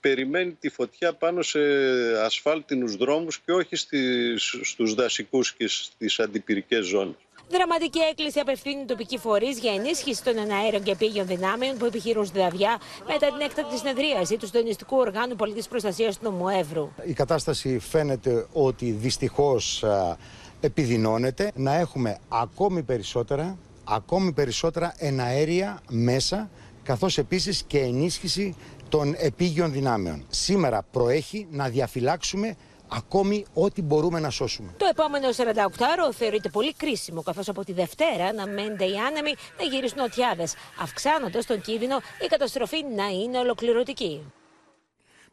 [0.00, 1.60] περιμένει τη φωτιά πάνω σε
[2.24, 7.16] ασφάλτινους δρόμους και όχι στις, στους δασικούς και στις αντιπυρικές ζώνες.
[7.52, 12.38] Δραματική έκκληση απευθύνει τοπική φορείς για ενίσχυση των εναέρων και πήγαιων δυνάμεων που επιχειρούν στη
[12.38, 16.90] Δαβιά μετά την έκτακτη συνεδρίαση του Συντονιστικού Οργάνου Πολιτικής Προστασίας του Νομού Εύρου.
[17.04, 19.84] Η κατάσταση φαίνεται ότι δυστυχώς
[20.60, 21.50] επιδεινώνεται.
[21.54, 26.50] Να έχουμε ακόμη περισσότερα, ακόμη περισσότερα εναέρια μέσα,
[26.82, 28.56] καθώς επίσης και ενίσχυση
[28.88, 30.24] των επίγειων δυνάμεων.
[30.28, 32.56] Σήμερα προέχει να διαφυλάξουμε
[32.92, 34.74] ακόμη ό,τι μπορούμε να σώσουμε.
[34.76, 39.98] Το επόμενο 48ωρο θεωρείται πολύ κρίσιμο, καθώς από τη Δευτέρα αναμένεται οι άνεμοι να γυρίσουν
[39.98, 40.48] νοτιάδε,
[40.80, 44.32] αυξάνοντας τον κίνδυνο η καταστροφή να είναι ολοκληρωτική.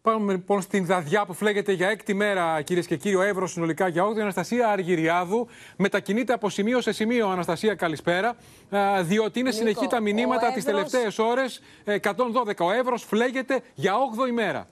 [0.02, 3.88] Πάμε λοιπόν στην Δαδιά που φλέγεται για έκτη μέρα, κυρίες και κύριοι, ο Εύρος συνολικά
[3.88, 4.18] για 8.
[4.18, 7.30] Η Αναστασία Αργυριάδου μετακινείται από σημείο σε σημείο.
[7.30, 8.36] Αναστασία, καλησπέρα.
[8.76, 11.62] Α, Διότι είναι Νίκο, συνεχή τα μηνύματα ο τις Εύρος- τελευταίες ώρες.
[11.84, 12.66] 112.
[12.66, 14.68] Ο Εύρος φλέγεται για 8η μέρα.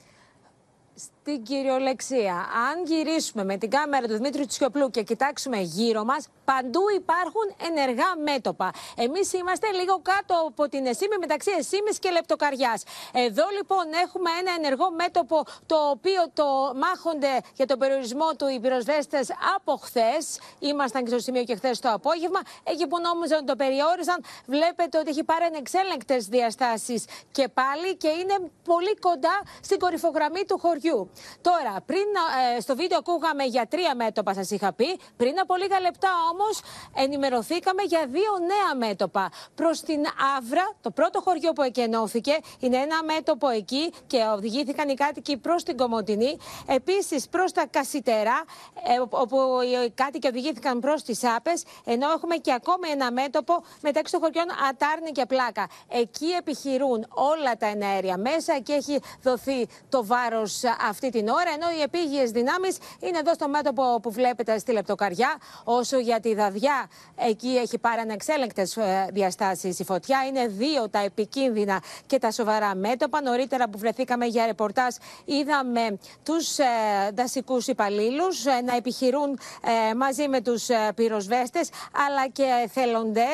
[1.28, 2.36] Στην κυριολεξία,
[2.70, 8.10] αν γυρίσουμε με την κάμερα του Δημήτρη Τσιοπλού και κοιτάξουμε γύρω μας, παντού υπάρχουν ενεργά
[8.24, 8.72] μέτωπα.
[8.96, 12.80] Εμείς είμαστε λίγο κάτω από την Εσήμη, μεταξύ Εσήμης και Λεπτοκαριά.
[13.14, 18.60] Εδώ λοιπόν έχουμε ένα ενεργό μέτωπο το οποίο το μάχονται για τον περιορισμό του οι
[18.60, 20.40] πυροσβέστες από χθες.
[20.60, 22.40] Ήμασταν και στο σημείο και χθες το απόγευμα.
[22.64, 28.08] Εκεί που νόμιζαν ότι το περιόριζαν, βλέπετε ότι έχει πάρει ανεξέλεγκτες διαστάσεις και πάλι και
[28.08, 31.10] είναι πολύ κοντά στην κορυφογραμμή του χωριού.
[31.42, 32.08] Τώρα, πριν
[32.56, 35.00] ε, στο βίντεο ακούγαμε για τρία μέτωπα, σας είχα πει.
[35.18, 36.60] Πριν από λίγα λεπτά όμως
[36.96, 39.32] ενημερωθήκαμε για δύο νέα μέτωπα.
[39.56, 40.04] Προς την
[40.38, 45.64] Άβρα, το πρώτο χωριό που εκενώθηκε, είναι ένα μέτωπο εκεί και οδηγήθηκαν οι κάτοικοι προς
[45.64, 46.38] την Κομωτινή.
[46.66, 48.44] Επίσης προς τα Κασιτερά,
[48.88, 51.64] ε, όπου οι κάτοικοι οδηγήθηκαν προς τις Άπες.
[51.86, 55.68] Ενώ έχουμε και ακόμη ένα μέτωπο μεταξύ των χωριών Ατάρνη και Πλάκα.
[55.88, 61.52] Εκεί επιχειρούν όλα τα εναέρια μέσα και έχει δοθεί το βάρος αυτή την ώρα.
[61.56, 65.36] Ενώ οι επίγειες δυνάμεις είναι εδώ στο μέτωπο που βλέπετε στη Λεπτοκαριά.
[65.64, 68.78] Όσο για τη Δαδιά, εκεί έχει πάρει ανεξέλεγκτες
[69.12, 70.26] διαστάσεις η φωτιά.
[70.28, 73.22] Είναι δύο τα επικίνδυνα και τα σοβαρά μέτωπα.
[73.22, 76.64] Νωρίτερα που βρεθήκαμε για ρεπορτάζ, είδαμε τους ε,
[77.14, 79.40] δασικούς υπαλλήλους ε, να επιχειρούν
[79.90, 81.70] ε, μαζί με τους ε, πυροσβέστες
[82.08, 83.34] αλλά και θελοντέ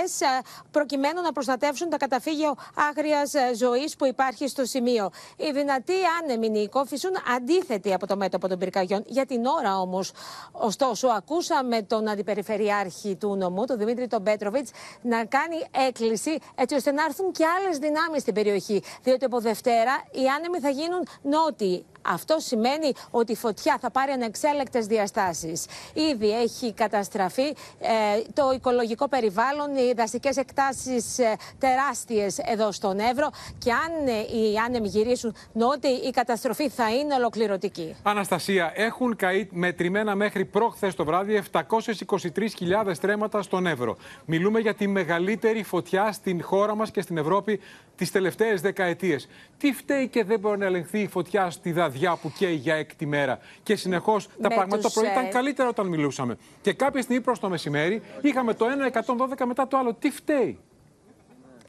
[0.72, 2.56] προκειμένου να προστατεύσουν τα καταφύγιο
[2.90, 5.10] άγριας ζωής που υπάρχει στο σημείο.
[5.38, 7.12] Οι δυνατοί άνεμοι Νίκο φυσούν
[7.62, 9.04] αντίθετοι από το μέτωπο των πυρκαγιών.
[9.08, 10.12] Για την ώρα όμως,
[10.52, 14.72] ωστόσο, ακούσαμε τον αντιπεριφερειάρχη του νομού, τον Δημήτρη τον Πέτροβιτς,
[15.02, 15.56] να κάνει
[15.88, 18.84] έκκληση έτσι ώστε να έρθουν και άλλες δυνάμεις στην περιοχή.
[19.04, 21.86] Διότι από Δευτέρα οι άνεμοι θα γίνουν νότιοι.
[22.02, 25.66] Αυτό σημαίνει ότι η φωτιά θα πάρει ανεξέλεκτες διαστάσεις.
[25.94, 27.48] Ήδη έχει καταστραφεί
[27.80, 33.30] ε, το οικολογικό περιβάλλον, οι δασικές εκτάσεις ε, τεράστιες εδώ στον Εύρο.
[33.58, 37.96] Και αν ε, οι άνεμοι γυρίσουν νότιοι, η καταστροφή θα είναι ολοκληρωτική.
[38.04, 43.98] Αναστασία, έχουν καεί μετρημένα μέχρι προχθές το βράδυ 723.000 στρέμματα στον Εύρο.
[44.26, 47.60] Μιλούμε για τη μεγαλύτερη φωτιά στην χώρα μας και στην Ευρώπη
[47.96, 49.28] τις τελευταίες δεκαετίες.
[49.58, 53.06] Τι φταίει και δεν μπορεί να ελεγχθεί η φωτιά στη Δαδιά που καίει για έκτη
[53.06, 53.40] μέρα.
[53.64, 56.38] Και συνεχώς τα Με πράγματα το τους, πρωί ε, ήταν καλύτερα όταν μιλούσαμε.
[56.62, 58.92] Και κάποια στιγμή προς το μεσημέρι είχαμε το ένα
[59.40, 59.94] 112 μετά το άλλο.
[59.94, 60.60] Τι φταίει;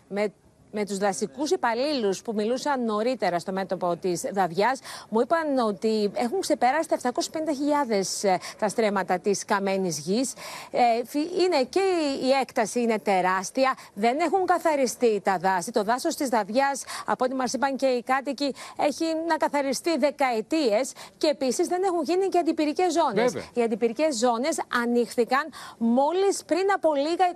[0.09, 0.33] με,
[0.73, 6.41] με τους δασικούς υπαλλήλους που μιλούσαν νωρίτερα στο μέτωπο της Δαδιάς μου είπαν ότι έχουν
[6.41, 7.21] ξεπεράσει τα 750.000
[8.23, 10.33] ε, τα στρέμματα της καμένης γης.
[10.71, 15.71] Ε, φι- είναι και η, η έκταση είναι τεράστια, δεν έχουν καθαριστεί τα δάση.
[15.71, 20.93] Το δάσος της Δαδιάς, από ό,τι μας είπαν και οι κάτοικοι, έχει να καθαριστεί δεκαετίες
[21.19, 23.33] και επίσης δεν έχουν γίνει και αντιπυρικές ζώνες.
[23.33, 23.49] Βέβαια.
[23.55, 25.45] Οι αντιπυρικές ζώνες ανοίχθηκαν
[25.79, 27.27] μόλις πριν από λίγα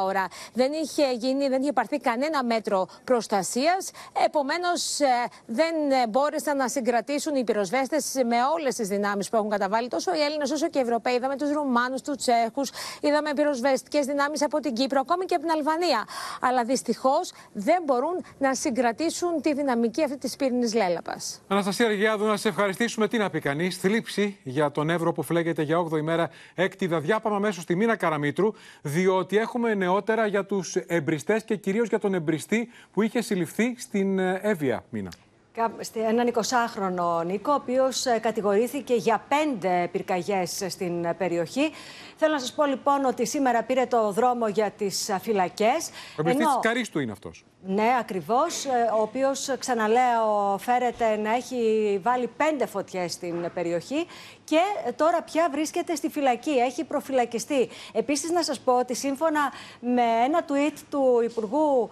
[0.00, 0.26] 24 ώρα.
[0.52, 2.61] Δεν είχε γίνει, δεν είχε πάρθει κανένα μέτρο
[3.04, 3.90] προστασίας.
[4.24, 5.06] Επομένως ε,
[5.46, 10.14] δεν ε, μπόρεσαν να συγκρατήσουν οι πυροσβέστες με όλες τις δυνάμεις που έχουν καταβάλει τόσο
[10.14, 11.14] οι Έλληνες όσο και οι Ευρωπαίοι.
[11.14, 12.70] Είδαμε τους Ρουμάνους, τους Τσέχους,
[13.00, 16.04] είδαμε πυροσβεστικές δυνάμεις από την Κύπρο, ακόμη και από την Αλβανία.
[16.40, 21.42] Αλλά δυστυχώς δεν μπορούν να συγκρατήσουν τη δυναμική αυτή της πύρινης λέλαπας.
[21.48, 23.08] Αναστασία Αργιάδου, να σε ευχαριστήσουμε.
[23.08, 27.20] Τι να πει κανείς; Θλίψη για τον Εύρο που φλέγεται για 8η μέρα έκτη δαδιά.
[27.20, 32.14] Πάμε αμέσω στη Μίνα Καραμίτρου, διότι έχουμε νεότερα για τους εμπριστές και κυρίως για τον
[32.14, 32.51] εμπριστή
[32.92, 35.10] που είχε συλληφθεί στην ε, Εύβοια Μίνα.
[35.54, 41.70] Κα- στη- Έναν 20χρονο Νίκο, ο οποίος κατηγορήθηκε για πέντε πυρκαγιές στην ε, περιοχή.
[42.16, 45.88] Θέλω να σας πω λοιπόν ότι σήμερα πήρε το δρόμο για τις φυλακές.
[45.88, 47.44] Ο εμπριστή της Καρίστου είναι αυτός.
[47.66, 48.66] Ναι, ακριβώς.
[48.98, 54.06] Ο οποίος, ξαναλέω, φέρεται να έχει βάλει πέντε φωτιές στην περιοχή
[54.44, 56.50] και τώρα πια βρίσκεται στη φυλακή.
[56.50, 57.68] Έχει προφυλακιστεί.
[57.92, 59.40] Επίσης, να σας πω ότι σύμφωνα
[59.80, 61.88] με ένα tweet του Υπουργού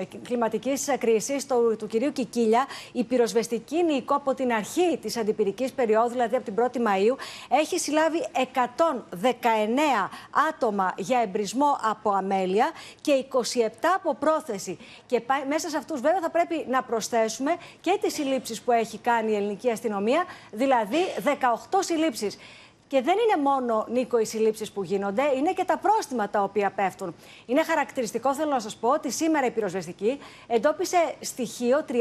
[0.00, 5.72] ε, Κλιματικής Κρίσης, του, του κυρίου Κικίλια, η πυροσβεστική Νίκο από την αρχή της αντιπυρικής
[5.72, 7.16] περίοδου, δηλαδή από την 1η Μαου,
[7.48, 8.48] έχει συλλάβει 119
[10.48, 13.40] άτομα για εμπρισμό από αμέλεια και 27
[13.96, 14.58] από πρόθεση.
[15.06, 18.98] Και πα- μέσα σε αυτούς, βέβαια, θα πρέπει να προσθέσουμε και τις συλλήψεις που έχει
[18.98, 22.38] κάνει η ελληνική αστυνομία, δηλαδή 18 συλλήψεις.
[22.90, 26.70] Και δεν είναι μόνο, Νίκο, οι συλλήψεις που γίνονται, είναι και τα πρόστιμα τα οποία
[26.70, 27.14] πέφτουν.
[27.46, 31.94] Είναι χαρακτηριστικό, θέλω να σας πω, ότι σήμερα η πυροσβεστική εντόπισε στοιχείο 30-40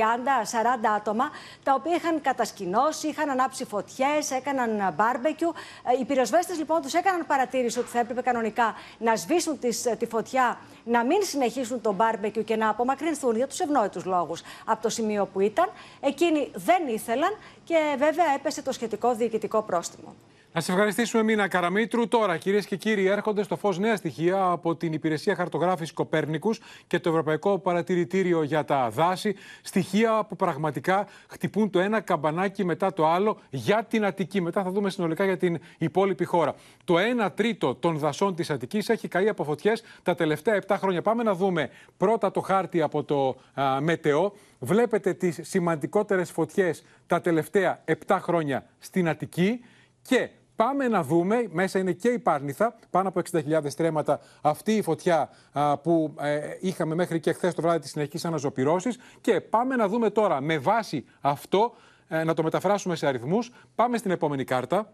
[0.95, 1.29] άτομα
[1.63, 5.53] τα οποία είχαν κατασκηνώσει, είχαν ανάψει φωτιές, έκαναν μπάρμπεκιου.
[5.99, 10.59] Οι πυροσβέστες λοιπόν τους έκαναν παρατήρηση ότι θα έπρεπε κανονικά να σβήσουν τις, τη φωτιά,
[10.83, 15.25] να μην συνεχίσουν το μπάρμπεκιου και να απομακρυνθούν για τους ευνόητους λόγους από το σημείο
[15.25, 15.69] που ήταν.
[15.99, 20.15] Εκείνοι δεν ήθελαν και βέβαια έπεσε το σχετικό διοικητικό πρόστιμο.
[20.53, 22.07] Να σε ευχαριστήσουμε, Μίνα Καραμίτρου.
[22.07, 26.99] Τώρα, κυρίες και κύριοι, έρχονται στο φως νέα στοιχεία από την Υπηρεσία Χαρτογράφησης Κοπέρνικους και
[26.99, 29.35] το Ευρωπαϊκό Παρατηρητήριο για τα Δάση.
[29.61, 34.41] Στοιχεία που πραγματικά χτυπούν το ένα καμπανάκι μετά το άλλο για την Αττική.
[34.41, 36.55] Μετά θα δούμε συνολικά για την υπόλοιπη χώρα.
[36.83, 41.01] Το 1 τρίτο των δασών της Αττικής έχει καεί από φωτιές τα τελευταία 7 χρόνια.
[41.01, 44.33] Πάμε να δούμε πρώτα το χάρτη από το α, ΜΕΤΕΟ.
[44.59, 49.59] Βλέπετε τις σημαντικότερες φωτιές τα τελευταία 7 χρόνια στην Αττική
[50.01, 50.29] και
[50.59, 55.29] Πάμε να δούμε, μέσα είναι και η Πάρνηθα, πάνω από 60.000 στρέμματα αυτή η φωτιά
[55.51, 59.87] α, που ε, είχαμε μέχρι και χθες το βράδυ της συνεχής αναζωπυρώσεις και πάμε να
[59.87, 61.73] δούμε τώρα με βάση αυτό,
[62.07, 64.93] ε, να το μεταφράσουμε σε αριθμούς, πάμε στην επόμενη κάρτα.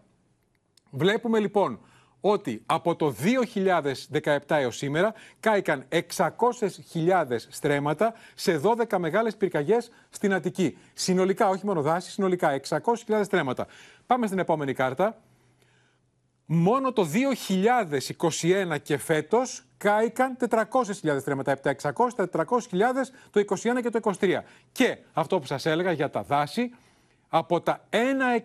[0.90, 1.80] Βλέπουμε λοιπόν
[2.20, 3.14] ότι από το
[4.12, 10.78] 2017 έως σήμερα κάηκαν 600.000 στρέμματα σε 12 μεγάλες πυρκαγιές στην Αττική.
[10.94, 13.66] Συνολικά, όχι μόνο δάση, συνολικά 600.000 στρέμματα.
[14.06, 15.16] Πάμε στην επόμενη κάρτα.
[16.46, 17.06] Μόνο το
[18.72, 21.52] 2021 και φέτος κάηκαν 400.000 στρέμματα.
[21.52, 22.44] Από τα 600 τα 400.000
[23.30, 24.42] το 21 και το 23.
[24.72, 26.70] Και αυτό που σας έλεγα για τα δάση,
[27.28, 27.84] από τα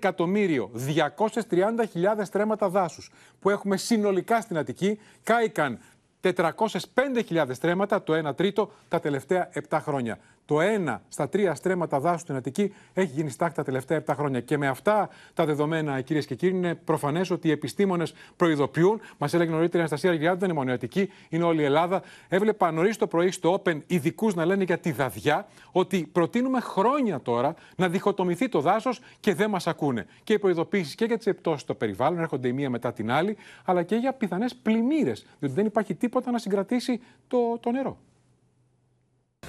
[0.02, 5.80] 1.230.000 στρέμματα δάσους που έχουμε συνολικά στην Αττική, κάηκαν
[6.22, 10.20] 405.000 στρέμματα, το 1 τρίτο, τα τελευταία 7 χρόνια.
[10.52, 14.40] Το 1 στα 3 στρέμματα δάσους στην Αττική έχει γίνει στάχτη τα τελευταία 7 χρόνια.
[14.40, 19.02] Και με αυτά τα δεδομένα, κυρίες και κύριοι, είναι προφανές ότι οι επιστήμονες προειδοποιούν.
[19.18, 22.02] Μας έλεγε νωρίτερα η Αναστασία Γεριάδου, δεν είναι μόνο η Αττική, είναι όλη η Ελλάδα.
[22.28, 27.22] Έβλεπα νωρίς το πρωί στο Open ειδικούς να λένε για τη δαδιά ότι προτείνουμε χρόνια
[27.22, 30.06] τώρα να διχοτομηθεί το δάσος και δεν μας ακούνε.
[30.24, 33.38] Και οι προειδοποίησεις και για τις επιπτώσεις στο περιβάλλον έρχονται η μία μετά την άλλη,
[33.66, 35.26] αλλά και για πιθανές πλημμύρες.
[35.40, 37.98] Διότι δεν υπάρχει τίποτα να συγκρατήσει το, το νερό.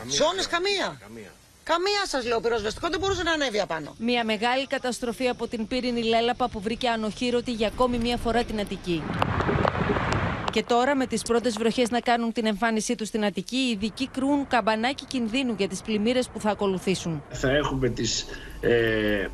[0.09, 0.99] Ζώνες καμία.
[1.01, 1.33] καμία.
[1.65, 3.95] Καμία σας λέω, πυροσβεστικό δεν μπορούσε να ανέβει απάνω.
[3.99, 8.61] Μια μεγάλη καταστροφή από την πύρινη λέλαπα που βρήκε ανοχήρωτη για ακόμη μια φορά την
[8.61, 9.03] Αττική.
[10.53, 14.09] Και τώρα με τις πρώτες βροχές να κάνουν την εμφάνισή τους στην Αττική, οι ειδικοί
[14.09, 17.23] κρούν καμπανάκι κινδύνου για τις πλημμύρες που θα ακολουθήσουν.
[17.31, 18.27] Θα έχουμε τις
[18.61, 19.29] ε, ε,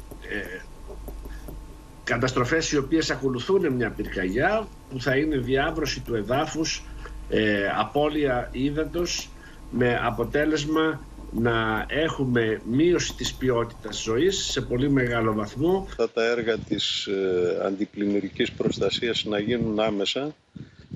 [2.05, 6.85] καταστροφές οι οποίες ακολουθούν μια πυρκαγιά που θα είναι διάβρωση του εδάφους,
[7.29, 9.29] ε, απώλεια ύδατος,
[9.71, 11.01] με αποτέλεσμα
[11.33, 15.85] να έχουμε μείωση της ποιότητας ζωής σε πολύ μεγάλο βαθμό.
[15.89, 20.35] Αυτά τα έργα της ε, αντιπλημμυρικής προστασίας να γίνουν άμεσα,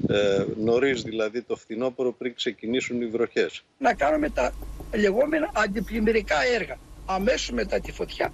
[0.08, 3.64] ε, νωρίς δηλαδή το φθινόπωρο πριν ξεκινήσουν οι βροχές.
[3.78, 4.52] Να κάνουμε τα
[4.94, 8.32] λεγόμενα αντιπλημμυρικά έργα αμέσως μετά τη φωτιά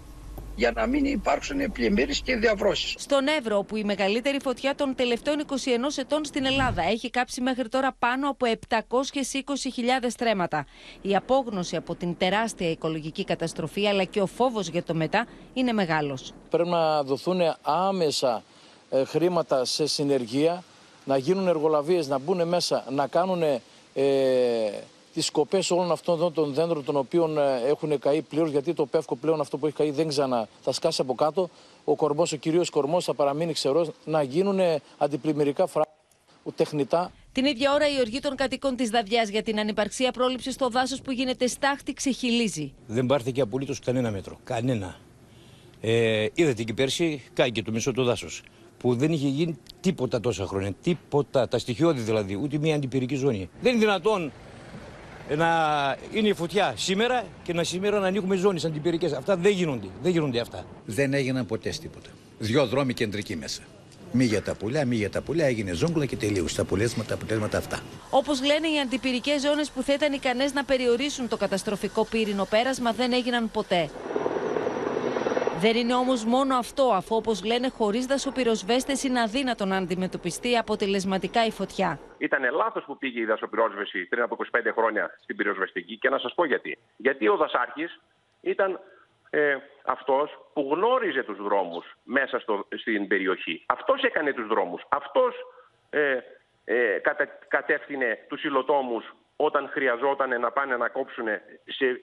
[0.58, 2.94] για να μην υπάρξουν πλημμύρες και διαβρώσεις.
[2.98, 5.54] Στον Εύρο, όπου η μεγαλύτερη φωτιά των τελευταίων 21
[5.96, 10.66] ετών στην Ελλάδα έχει κάψει μέχρι τώρα πάνω από 720.000 στρέμματα.
[11.02, 15.72] Η απόγνωση από την τεράστια οικολογική καταστροφή αλλά και ο φόβος για το μετά είναι
[15.72, 16.32] μεγάλος.
[16.50, 18.42] Πρέπει να δοθούν άμεσα
[18.90, 20.62] ε, χρήματα σε συνεργεία,
[21.04, 23.60] να γίνουν εργολαβίες, να μπουν μέσα, να κάνουν ε,
[25.14, 29.16] τις σκοπές όλων αυτών των δέντρων των οποίων ε, έχουν καεί πλήρως, γιατί το πεύκο
[29.16, 31.48] πλέον αυτό που έχει καεί δεν ξανά θα σκάσει από κάτω.
[31.84, 34.60] Ο κορμός, ο κυρίω κορμός θα παραμείνει ξερός, να γίνουν
[34.98, 35.96] αντιπλημμυρικά φράγματα
[36.56, 37.12] τεχνητά.
[37.32, 41.00] Την ίδια ώρα η οργή των κατοίκων της Δαδιά για την ανυπαρξία πρόληψης στο δάσος
[41.00, 42.72] που γίνεται στάχτη ξεχυλίζει.
[42.86, 44.38] Δεν πάρθηκε απολύτως κανένα μέτρο.
[44.44, 44.96] Κανένα.
[45.80, 48.42] Ε, είδατε και πέρσι, κάηκε το μισό του δάσος.
[48.78, 50.72] Που δεν είχε γίνει τίποτα τόσα χρόνια.
[50.82, 51.48] Τίποτα.
[51.48, 52.34] Τα στοιχειώδη δηλαδή.
[52.34, 53.50] Ούτε μια αντιπυρική ζώνη.
[53.60, 54.32] Δεν είναι δυνατόν
[55.36, 55.48] να
[56.12, 59.12] είναι η φωτιά σήμερα και να σήμερα να ανοίγουμε ζώνες αντιπυρικές.
[59.12, 59.86] Αυτά δεν γίνονται.
[60.02, 60.64] Δεν γίνονται αυτά.
[60.84, 62.08] Δεν έγιναν ποτέ τίποτα.
[62.38, 63.62] Δυο δρόμοι κεντρικοί μέσα.
[64.12, 67.14] Μη για τα πουλιά, μη για τα πουλιά, έγινε ζόγκλα και τελείωσε τα αποτελέσματα, τα
[67.14, 67.80] αποτελέσματα αυτά.
[68.10, 72.92] Όπως λένε οι αντιπυρικές ζώνες που θα ήταν ικανές να περιορίσουν το καταστροφικό πύρινο πέρασμα
[72.92, 73.90] δεν έγιναν ποτέ.
[75.60, 81.46] Δεν είναι όμως μόνο αυτό, αφού όπως λένε, χωρίς δασοπυροσβέστε είναι αδύνατο να αντιμετωπιστεί αποτελεσματικά
[81.46, 81.98] η φωτιά.
[82.18, 86.34] Ήταν λάθος που πήγε η δασοπυρόσβεση πριν από 25 χρόνια στην πυροσβεστική και να σας
[86.34, 86.78] πω γιατί.
[86.96, 88.00] Γιατί ο Δασάρχης
[88.40, 88.80] ήταν
[89.30, 93.62] ε, αυτός που γνώριζε τους δρόμους μέσα στο, στην περιοχή.
[93.66, 94.82] Αυτός έκανε τους δρόμους.
[94.88, 95.34] Αυτός
[95.90, 96.18] ε,
[96.64, 101.26] ε, κατε, κατεύθυνε τους υλοτόμους όταν χρειαζόταν να πάνε να κόψουν
[101.64, 102.00] σε,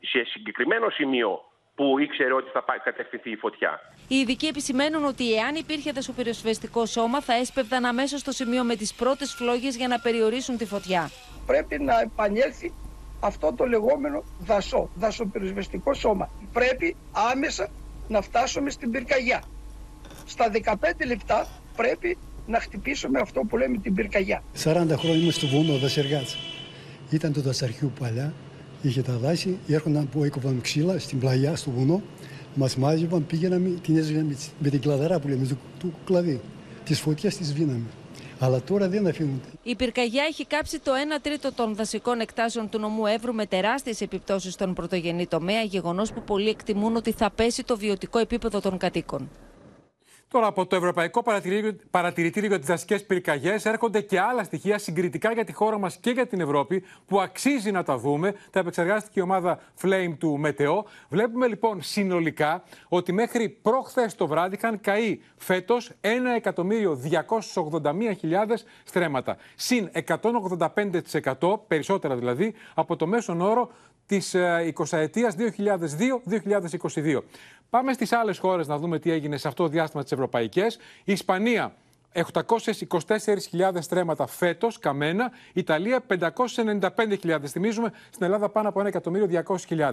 [0.00, 3.80] σε συγκεκριμένο σημείο που ήξερε ότι θα κατευθυνθεί η φωτιά.
[4.08, 8.94] Οι ειδικοί επισημαίνουν ότι εάν υπήρχε δασοπυροσβεστικό σώμα, θα έσπευδαν αμέσως στο σημείο με τις
[8.94, 11.10] πρώτες φλόγες για να περιορίσουν τη φωτιά.
[11.46, 12.74] Πρέπει να επανέλθει
[13.20, 16.30] αυτό το λεγόμενο δασό, δασοπυροσβεστικό σώμα.
[16.52, 16.96] Πρέπει
[17.32, 17.68] άμεσα
[18.08, 19.42] να φτάσουμε στην πυρκαγιά.
[20.26, 24.42] Στα 15 λεπτά πρέπει να χτυπήσουμε αυτό που λέμε την πυρκαγιά.
[24.64, 26.36] 40 χρόνια είμαι στο βουνό δασεργάτης.
[27.10, 28.32] Ήταν το δασαρχείο παλιά,
[28.82, 32.02] είχε τα δάση, έρχονταν που έκοβαν ξύλα στην πλαγιά, στο βουνό,
[32.54, 35.46] μας μάζευαν, πήγαιναμε, την έζυγαν με, την κλαδαρά που λέμε,
[35.78, 36.40] το κλαδί.
[36.84, 37.86] Τη φωτιά τη σβήναμε.
[38.38, 39.40] Αλλά τώρα δεν αφήνουν.
[39.62, 44.00] Η πυρκαγιά έχει κάψει το 1 τρίτο των δασικών εκτάσεων του νομού Εύρου με τεράστιες
[44.00, 48.78] επιπτώσεις στον πρωτογενή τομέα, γεγονός που πολλοί εκτιμούν ότι θα πέσει το βιωτικό επίπεδο των
[48.78, 49.28] κατοίκων.
[50.32, 51.22] Τώρα, από το Ευρωπαϊκό
[51.90, 56.10] Παρατηρητήριο για τις Δασικές Πυρκαγιές έρχονται και άλλα στοιχεία συγκριτικά για τη χώρα μας και
[56.10, 58.34] για την Ευρώπη που αξίζει να τα δούμε.
[58.50, 60.84] Τα επεξεργάστηκε η ομάδα Flame του ΜΕΤΕΟ.
[61.08, 69.36] Βλέπουμε λοιπόν συνολικά ότι μέχρι προχθές το βράδυ είχαν καεί φέτος 1.281.000 στρέμματα.
[69.54, 69.90] Συν
[71.38, 73.70] 185% περισσότερα δηλαδή από το μέσον όρο
[74.18, 74.34] της
[74.74, 75.34] 20 ετία
[76.94, 77.18] 2002-2022.
[77.70, 80.78] Πάμε στις άλλες χώρες να δούμε τι έγινε σε αυτό το διάστημα τη Ευρωπαϊκές.
[81.04, 81.74] Η Ισπανία
[82.12, 85.32] 824.000 στρέμματα φέτος, καμένα.
[85.52, 87.46] Ιταλία 595.000.
[87.46, 89.92] Θυμίζουμε στην Ελλάδα πάνω από 1.200.000.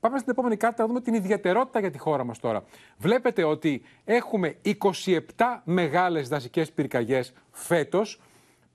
[0.00, 2.64] Πάμε στην επόμενη κάρτα να δούμε την ιδιαιτερότητα για τη χώρα μας τώρα.
[2.96, 5.16] Βλέπετε ότι έχουμε 27
[5.64, 8.20] μεγάλες δασικές πυρκαγιές φέτος.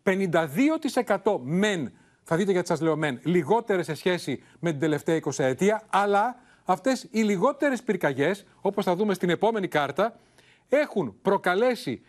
[0.04, 1.92] 52% μεν,
[2.28, 6.36] θα δείτε γιατί σας λέω μεν, λιγότερες σε σχέση με την τελευταία 20 ετία, αλλά
[6.66, 10.20] αυτές οι λιγότερες πυρκαγιές, όπως θα δούμε στην επόμενη κάρτα,
[10.70, 12.02] έχουν προκαλέσει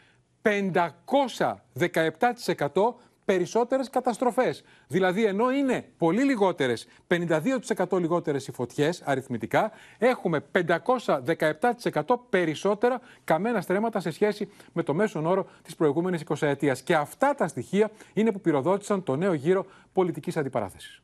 [0.43, 2.95] 517%
[3.27, 4.65] περισσότερες καταστροφές.
[4.87, 14.01] Δηλαδή, ενώ είναι πολύ λιγότερες, 52% λιγότερες οι φωτιές αριθμητικά, έχουμε 517% περισσότερα καμένα στρέμματα
[14.01, 16.83] σε σχέση με το μέσον όρο της προηγούμενης 20 ετίας.
[16.83, 21.01] Και αυτά τα στοιχεία είναι που πυροδότησαν το νέο γύρο πολιτικής αντιπαράθεσης.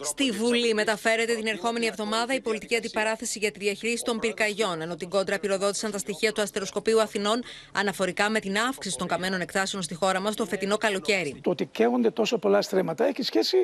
[0.00, 4.96] Στη Βουλή μεταφέρεται την ερχόμενη εβδομάδα η πολιτική αντιπαράθεση για τη διαχείριση των πυρκαγιών, ενώ
[4.96, 7.42] την κόντρα πυροδότησαν τα στοιχεία του Αστεροσκοπείου Αθηνών
[7.72, 11.40] αναφορικά με την αύξηση των καμένων εκτάσεων στη χώρα μας το φετινό καλοκαίρι.
[11.42, 13.56] Το ότι καίγονται τόσο πολλά στρέμματα έχει σχέση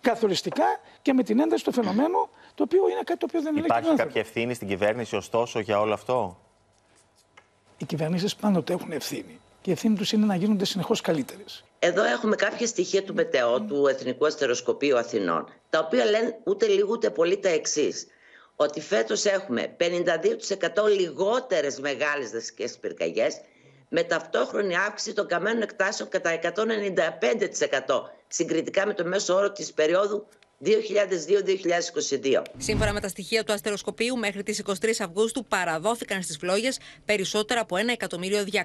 [0.00, 0.64] καθοριστικά
[1.02, 4.20] και με την ένταση του φαινομένου, το οποίο είναι κάτι το οποίο δεν Υπάρχει κάποια
[4.20, 6.38] ευθύνη στην κυβέρνηση, ωστόσο, για όλο αυτό;
[7.76, 9.40] Οι κυβερνήσεις πάντοτε έχουν ευθύνη.
[9.66, 11.64] Και η ευθύνη τους είναι να γίνονται συνεχώς καλύτερες.
[11.78, 16.88] Εδώ έχουμε κάποια στοιχεία του ΜΕΤΕΟ, του Εθνικού Αστεροσκοπείου Αθηνών, τα οποία λένε ούτε λίγο
[16.90, 18.06] ούτε πολύ τα εξής.
[18.56, 23.40] Ότι φέτος έχουμε 52% λιγότερες μεγάλες δασικές πυρκαγιές
[23.88, 26.50] με ταυτόχρονη αύξηση των καμένων εκτάσεων κατά 195%
[28.28, 30.26] συγκριτικά με το μέσο όρο της περίοδου
[30.64, 32.42] 2002-2022.
[32.56, 37.76] Σύμφωνα με τα στοιχεία του αστεροσκοπείου, μέχρι τις 23 Αυγούστου παραδόθηκαν στις φλόγες περισσότερα από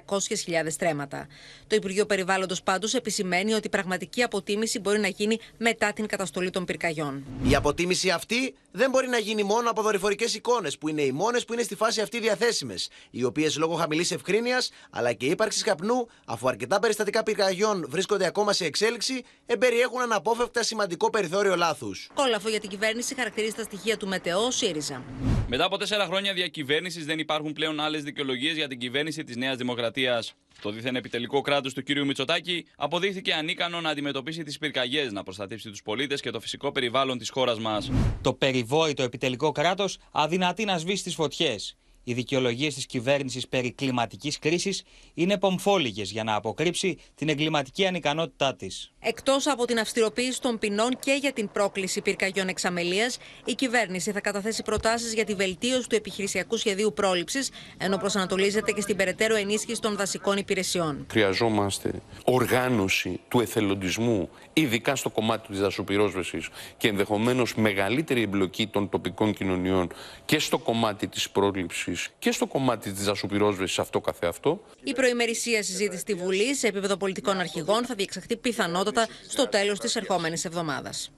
[0.06, 1.26] 1.200.000 στρέμματα.
[1.66, 6.50] Το Υπουργείο Περιβάλλοντος πάντως επισημαίνει ότι η πραγματική αποτίμηση μπορεί να γίνει μετά την καταστολή
[6.50, 7.24] των πυρκαγιών.
[7.48, 11.44] Η αποτίμηση αυτή δεν μπορεί να γίνει μόνο από δορυφορικές εικόνες, που είναι οι μόνες
[11.44, 16.08] που είναι στη φάση αυτή διαθέσιμες, οι οποίες λόγω χαμηλής ευκρίνειας αλλά και ύπαρξης καπνού,
[16.26, 22.08] αφού αρκετά περιστατικά πυρκαγιών βρίσκονται ακόμα σε εξέλιξη, εμπεριέχουν αναπόφευκτα σημαντικό περιθώριο λάθους.
[22.14, 25.02] Κόλαφο για την κυβέρνηση χαρακτηρίζει τα στοιχεία του ΜΕΤΕΟ ΣΥΡΙΖΑ.
[25.48, 29.56] Μετά από τέσσερα χρόνια διακυβέρνησης, δεν υπάρχουν πλέον άλλες δικαιολογίες για την κυβέρνηση της Νέας
[29.56, 30.34] Δημοκρατίας.
[30.62, 31.88] Το δίθεν επιτελικό κράτος του κ.
[32.04, 37.18] Μητσοτάκη αποδείχθηκε ανίκανο να αντιμετωπίσει τις πυρκαγιές, να προστατεύσει τους πολίτες και το φυσικό περιβάλλον
[37.18, 37.90] της χώρας μας.
[38.20, 41.76] Το περιβόητο επιτελικό κράτος αδυνατεί να σβήσει τι φωτιές.
[42.04, 44.82] Οι δικαιολογίες της κυβέρνησης περί κλιματικής κρίσης
[45.14, 48.92] είναι πομφόλιγε για να αποκρύψει την εγκληματική ανικανότητά της.
[49.00, 54.20] Εκτός από την αυστηροποίηση των ποινών και για την πρόκληση πυρκαγιών εξαμελίας, η κυβέρνηση θα
[54.20, 59.80] καταθέσει προτάσεις για τη βελτίωση του επιχειρησιακού σχεδίου πρόληψης, ενώ προσανατολίζεται και στην περαιτέρω ενίσχυση
[59.80, 61.06] των δασικών υπηρεσιών.
[61.10, 69.34] Χρειαζόμαστε οργάνωση του εθελοντισμού, ειδικά στο κομμάτι της δασοπυρόσβεσης και ενδεχομένως μεγαλύτερη εμπλοκή των τοπικών
[69.34, 69.88] κοινωνιών
[70.24, 74.60] και στο κομμάτι της πρόληψης και στο κομμάτι της δασοπυρόσβεση αυτό καθεαυτό.
[74.82, 79.96] Η προημερησία συζήτηση στη Βουλή σε επίπεδο πολιτικών αρχηγών θα διεξαχθεί πιθανότατα στο τέλος της
[79.96, 81.12] ερχόμενης εβδομάδας.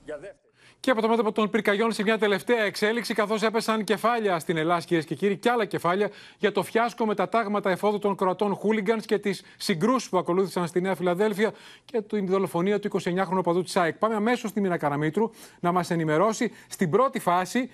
[0.85, 4.81] Και από το μέτωπο των πυρκαγιών σε μια τελευταία εξέλιξη, καθώς έπεσαν κεφάλια στην Ελλάδα,
[4.81, 8.55] κυρίες και κύριοι, και άλλα κεφάλια για το φιάσκο με τα τάγματα εφόδου των Κροατών
[8.55, 11.51] Χούλιγκανς και τις συγκρούσεις που ακολούθησαν στη Νέα Φιλαδέλφια
[11.85, 13.97] και την δολοφονία του 29χρονου παδού της ΑΕΚ.
[13.97, 16.51] Πάμε αμέσως στη Μίνα Καραμίτρου να μας ενημερώσει.
[16.67, 17.69] Στην πρώτη φάση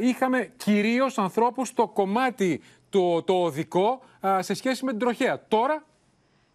[0.00, 4.00] είχαμε κυρίως ανθρώπους στο κομμάτι το, το οδικό
[4.38, 5.44] σε σχέση με την τροχέα.
[5.48, 5.84] Τώρα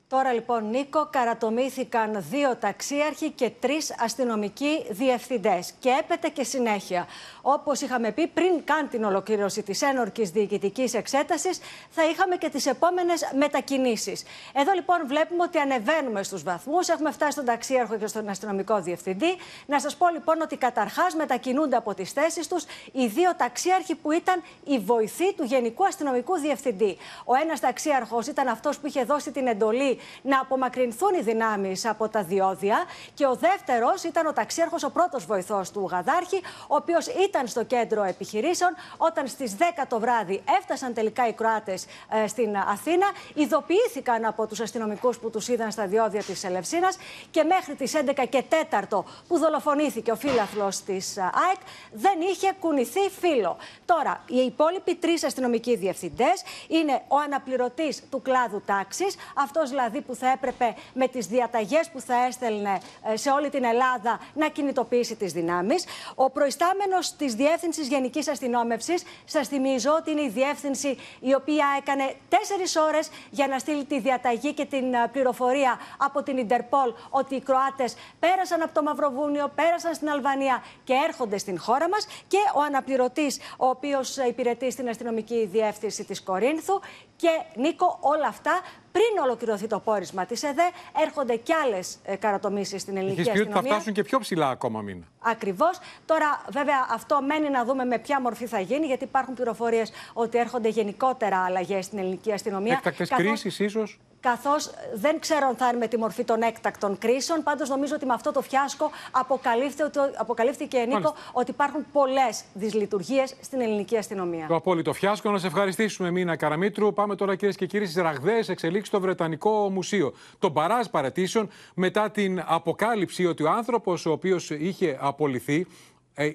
[0.10, 5.74] Τώρα λοιπόν, Νίκο, καρατομήθηκαν δύο ταξίαρχοι και τρεις αστυνομικοί διευθυντές.
[5.80, 7.08] Και έπεται και συνέχεια.
[7.42, 11.60] Όπως είχαμε πει, πριν καν την ολοκλήρωση της ένορκης διοικητικής εξέτασης,
[11.90, 14.24] θα είχαμε και τις επόμενες μετακινήσεις.
[14.54, 16.88] Εδώ λοιπόν βλέπουμε ότι ανεβαίνουμε στους βαθμούς.
[16.88, 19.38] Έχουμε φτάσει στον ταξίαρχο και στον αστυνομικό διευθυντή.
[19.66, 24.12] Να σας πω λοιπόν ότι καταρχάς μετακινούνται από τις θέσεις τους οι δύο ταξίαρχοι που
[24.12, 26.98] ήταν η βοηθή του Γενικού Αστυνομικού Διευθυντή.
[27.26, 32.10] Ο ένας ταξίαρχος ήταν αυτός που είχε δώσει την εντολή να απομακρυνθούν οι δυνάμεις από
[32.10, 32.78] τα διόδια.
[33.14, 37.64] Και ο δεύτερος ήταν ο ταξίαρχος, ο πρώτος βοηθός του Γαδάρχη, ο οποίος ήταν στο
[37.64, 41.86] κέντρο επιχειρήσεων όταν στις 10 το βράδυ έφτασαν τελικά οι Κροάτες
[42.24, 43.06] ε, στην Αθήνα.
[43.34, 46.98] Ειδοποιήθηκαν από τους αστυνομικούς που τους είδαν στα διόδια της Ελευσίνας
[47.32, 48.44] και μέχρι τις 11 και
[48.90, 51.60] 4 που δολοφονήθηκε ο φίλαθλο της ε, ΑΕΚ
[51.92, 53.58] δεν είχε κουνηθεί φίλο.
[53.86, 60.08] Τώρα, οι υπόλοιποι τρεις αστυνομικοί διευθυντές είναι ο αναπληρωτής του κλάδου τάξης, αυτός δηλαδή δηλαδή
[60.08, 62.78] που θα έπρεπε με τις διαταγές που θα έστελνε
[63.12, 65.86] ε, σε όλη την Ελλάδα να κινητοποιήσει τις δυνάμεις.
[66.16, 72.16] Ο προϊστάμενος της Διεύθυνσης Γενικής Αστυνόμευσης, σας θυμίζω ότι είναι η διεύθυνση η οποία έκανε
[72.30, 77.36] τέσσερις ώρες για να στείλει τη διαταγή και την ε, πληροφορία από την Ιντερπόλ ότι
[77.36, 82.38] οι Κροάτες πέρασαν από το Μαυροβούνιο, πέρασαν στην Αλβανία και έρχονται στην χώρα μας και
[82.56, 86.80] ο αναπληρωτής ο οποίος υπηρετεί στην αστυνομική διεύθυνση της Κορίνθου
[87.18, 88.62] και Νίκο όλα αυτά
[88.98, 90.70] πριν ολοκληρωθεί το πόρισμα της ΕΔΕ,
[91.06, 93.58] έρχονται κι άλλες καρατομήσεις στην ελληνική Έχεις αστυνομία.
[93.60, 95.04] ότι θα φτάσουν και πιο ψηλά ακόμα μήνα.
[95.20, 95.80] Ακριβώς.
[96.06, 100.38] Τώρα, βέβαια, αυτό μένει να δούμε με ποια μορφή θα γίνει, γιατί υπάρχουν πληροφορίες ότι
[100.38, 102.74] έρχονται γενικότερα αλλαγές στην ελληνική αστυνομία.
[102.74, 104.00] Έκτακτες καθώς- κρίσεις, ίσως;
[104.30, 107.44] Καθώς δεν ξέρω αν θα είναι με τη μορφή των έκτακτων κρίσεων.
[107.44, 111.14] Πάντως, νομίζω ότι με αυτό το φιάσκο αποκαλύφθηκε, ότι- αποκαλύφθηκε Νίκο, Μάλιστα.
[111.32, 114.46] ότι υπάρχουν πολλές δυσλειτουργίες στην ελληνική αστυνομία.
[114.48, 115.32] Το απόλυτο φιάσκο.
[115.32, 116.94] Να σε ευχαριστήσουμε, Μίνα Καραμίτρου.
[116.94, 120.14] Πάμε τώρα, κυρίες και κύριοι, στις ραγδαίες εξελίξεις στο Βρετανικό Μουσείο.
[120.40, 125.66] Το μπαράζ παρετήσεων μετά την αποκάλυψη ότι ο άνθρωπος ο οποίος είχε απολυθεί ε,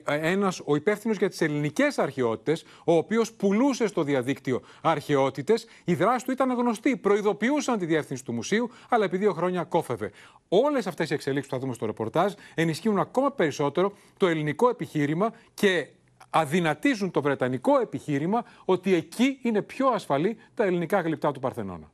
[0.04, 6.24] ένας, ο υπεύθυνος για τις ελληνικές αρχαιότητες, ο οποίος πουλούσε στο διαδίκτυο αρχαιότητες, η δράση
[6.24, 6.96] του ήταν γνωστή.
[6.96, 10.10] Προειδοποιούσαν τη διεύθυνση του μουσείου, αλλά επί δύο χρόνια κόφευε.
[10.48, 15.32] Όλες αυτές οι εξελίξεις που θα δούμε στο ρεπορτάζ ενισχύουν ακόμα περισσότερο το ελληνικό επιχείρημα
[15.54, 15.88] και
[16.30, 21.90] αδυνατίζουν το βρετανικό επιχείρημα ότι εκεί είναι πιο ασφαλή τα ελληνικά γλυπτά του Παρθενώνα.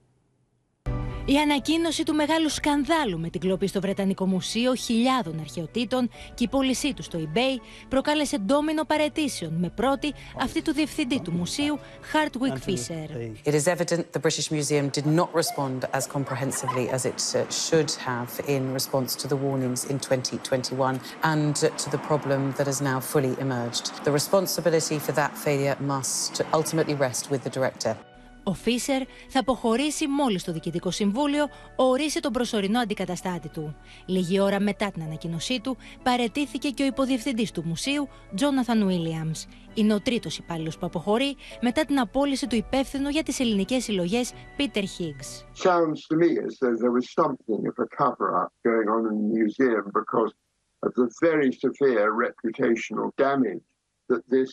[1.29, 6.49] Η ανακοίνωση του μεγάλου σκανδάλου με την κλοπή στο Βρετανικό Μουσείο χιλιάδων αρχαιοτήτων και η
[6.49, 11.79] πώλησή του στο eBay προκάλεσε ντόμινο παρετήσεων με πρώτη αυτή του διευθυντή του μουσείου,
[12.13, 13.09] Hardwick Fisher.
[13.45, 17.91] It is evident the British Museum did not respond as comprehensively as it uh, should
[18.11, 22.81] have in response to the warnings in 2021 and uh, to the problem that has
[22.81, 23.85] now fully emerged.
[24.05, 27.95] The responsibility for that failure must ultimately rest with the director.
[28.49, 33.77] Ο Φίσερ θα αποχωρήσει μόλις το Διοικητικό Συμβούλιο ορίσει τον προσωρινό αντικαταστάτη του.
[34.07, 39.47] Λίγη ώρα μετά την ανακοίνωσή του, παρετήθηκε και ο υποδιευθυντής του μουσείου, Τζόναθαν Βίλιαμς.
[39.75, 44.33] Είναι ο τρίτος υπάλληλος που αποχωρεί μετά την απόλυση του υπεύθυνου για τις ελληνικές συλλογές,
[44.57, 45.45] Πίτερ Higgs.
[45.55, 49.15] sounds to me as though there was something of a cover up going on in
[49.23, 50.33] the museum because
[50.87, 53.65] of the very severe reputational damage
[54.11, 54.51] that this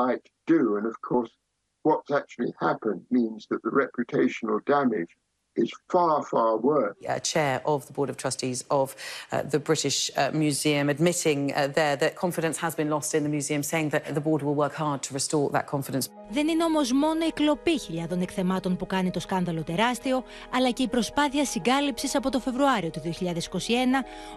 [0.00, 0.24] might
[0.54, 0.60] do.
[0.76, 1.32] And of course,
[1.82, 5.08] what's actually happened means that the reputational damage
[5.62, 6.96] is far, far worse.
[7.08, 8.88] uh, chair of the Board of Trustees of
[9.32, 13.32] uh, the British uh, Museum, admitting uh, there that confidence has been lost in the
[13.38, 16.08] museum, saying that the board will work hard to restore that confidence.
[16.32, 20.22] Δεν είναι όμως μόνο η κλοπή χιλιάδων εκθεμάτων που κάνει το σκάνδαλο τεράστιο,
[20.54, 23.08] αλλά και η προσπάθεια συγκάλυψης από το Φεβρουάριο του 2021,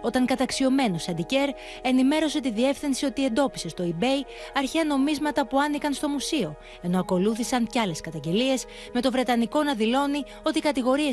[0.02, 1.48] όταν καταξιωμένος Αντικέρ
[1.82, 7.66] ενημέρωσε τη διεύθυνση ότι εντόπισε στο eBay αρχαία νομίσματα που άνοικαν στο μουσείο, ενώ ακολούθησαν
[7.66, 10.60] κι άλλες καταγγελίες, με το Βρετανικό να δηλώνει ότι οι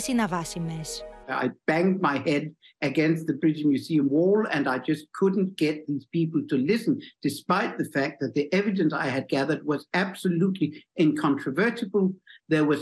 [0.01, 1.03] κατηγορίες είναι αβάσιμες.
[1.27, 2.45] I banged my head
[2.89, 6.93] against the British Museum wall and I just couldn't get these people to listen,
[7.27, 10.67] despite the fact that the evidence I had gathered was absolutely
[11.05, 12.05] incontrovertible.
[12.53, 12.81] There was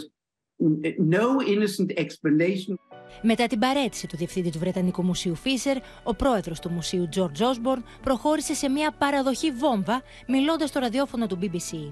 [0.61, 2.75] n- no innocent explanation.
[3.21, 7.83] Μετά την παρέτηση του διευθυντή του Βρετανικού Μουσείου Φίσερ, ο πρόεδρος του μουσείου George Osborne
[8.01, 11.91] προχώρησε σε μια παραδοχή βόμβα, μιλώντας στο ραδιόφωνο του BBC.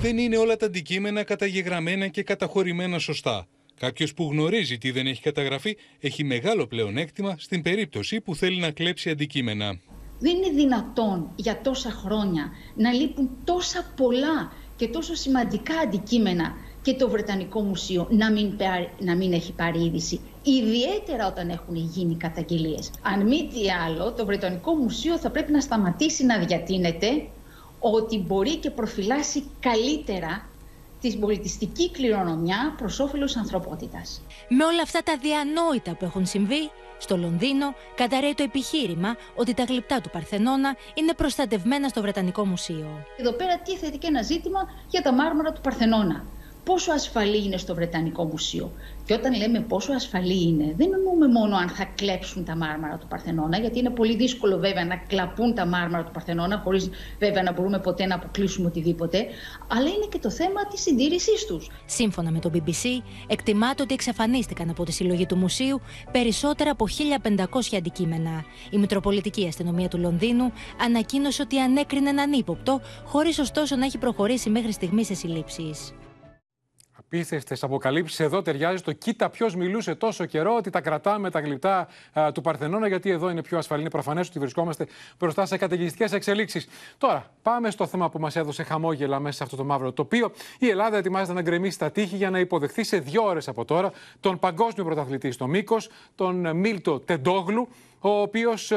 [0.00, 3.46] Δεν είναι όλα τα αντικείμενα καταγεγραμμένα και καταχωρημένα σωστά.
[3.86, 8.70] Κάποιος που γνωρίζει τι δεν έχει καταγραφεί έχει μεγάλο πλεονέκτημα στην περίπτωση που θέλει να
[8.70, 9.78] κλέψει αντικείμενα.
[10.18, 16.52] Δεν είναι δυνατόν για τόσα χρόνια να λείπουν τόσα πολλά και τόσο σημαντικά αντικείμενα
[16.82, 20.20] και το Βρετανικό Μουσείο να μην, πάρει- να μην έχει πάρει είδηση.
[20.42, 22.90] Ιδιαίτερα όταν έχουν γίνει καταγγελίες.
[23.02, 27.26] Αν μη τι άλλο, το Βρετανικό Μουσείο θα πρέπει να σταματήσει να διατείνεται
[27.78, 30.50] ότι μπορεί και προφυλάσσει καλύτερα
[31.10, 34.22] την πολιτιστική κληρονομιά προς όφελος ανθρωπότητας.
[34.48, 39.64] Με όλα αυτά τα διανόητα που έχουν συμβεί, στο Λονδίνο καταραίει το επιχείρημα ότι τα
[39.64, 43.06] γλυπτά του Παρθενώνα είναι προστατευμένα στο Βρετανικό Μουσείο.
[43.16, 46.24] Εδώ πέρα τίθεται και ένα ζήτημα για τα μάρμαρα του Παρθενώνα.
[46.64, 48.72] Πόσο ασφαλή είναι στο Βρετανικό Μουσείο.
[49.04, 53.06] Και όταν λέμε πόσο ασφαλή είναι, δεν εννοούμε μόνο αν θα κλέψουν τα μάρμαρα του
[53.06, 57.52] Παρθενώνα, γιατί είναι πολύ δύσκολο βέβαια να κλαπούν τα μάρμαρα του Παρθενώνα, χωρίς βέβαια να
[57.52, 59.26] μπορούμε ποτέ να αποκλείσουμε οτιδήποτε,
[59.68, 61.70] αλλά είναι και το θέμα της συντήρησής τους.
[61.86, 65.80] Σύμφωνα με το BBC, εκτιμάται ότι εξαφανίστηκαν από τη συλλογή του μουσείου
[66.12, 66.86] περισσότερα από
[67.28, 67.44] 1.500
[67.76, 68.44] αντικείμενα.
[68.70, 70.52] Η Μητροπολιτική Αστυνομία του Λονδίνου
[70.84, 75.92] ανακοίνωσε ότι ανέκρινε έναν ύποπτο, χωρίς ωστόσο να έχει προχωρήσει μέχρι στιγμής σε συλλήψεις.
[77.14, 78.20] Απίστευτε αποκαλύψεις.
[78.20, 81.88] Εδώ ταιριάζει το κοίτα ποιος μιλούσε τόσο καιρό ότι τα κρατάμε τα γλυπτά
[82.34, 83.80] του Παρθενώνα, γιατί εδώ είναι πιο ασφαλή.
[83.80, 84.86] Είναι προφανές ότι βρισκόμαστε
[85.18, 86.68] μπροστά σε καταιγιστικές εξελίξεις.
[86.98, 90.32] Τώρα, πάμε στο θέμα που μας έδωσε χαμόγελα μέσα σε αυτό το μαύρο τοπίο.
[90.58, 93.92] Η Ελλάδα ετοιμάζεται να γκρεμίσει τα τείχη για να υποδεχθεί σε δύο ώρες από τώρα
[94.20, 97.68] τον παγκόσμιο πρωταθλητή στο Μήκος, τον Μίλτο Τεντόγλου,
[98.00, 98.72] ο οποίος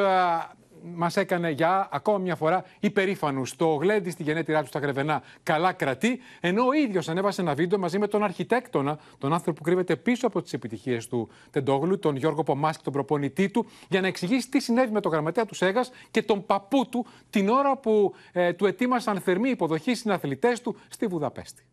[0.94, 3.56] μας έκανε για ακόμα μια φορά υπερήφανους.
[3.56, 7.80] Το γλέντι στη γενέτειρά του στα Γρεβενά καλά κρατεί, ενώ ο ίδιος ανέβασε ένα βίντεο
[7.80, 12.16] μαζί με τον αρχιτέκτονα, τον άνθρωπο που κρύβεται πίσω από τις επιτυχίες του Τεντόγλου, τον
[12.16, 15.92] Γιώργο Πομάσκη, τον προπονητή του, για να εξηγήσει τι συνέβη με τον γραμματέα του Σέγας
[16.12, 21.08] και τον παππού του την ώρα που ε, του ετοίμασαν θερμή υποδοχή συναθλητές του στη
[21.08, 21.66] Βουδαπέστη.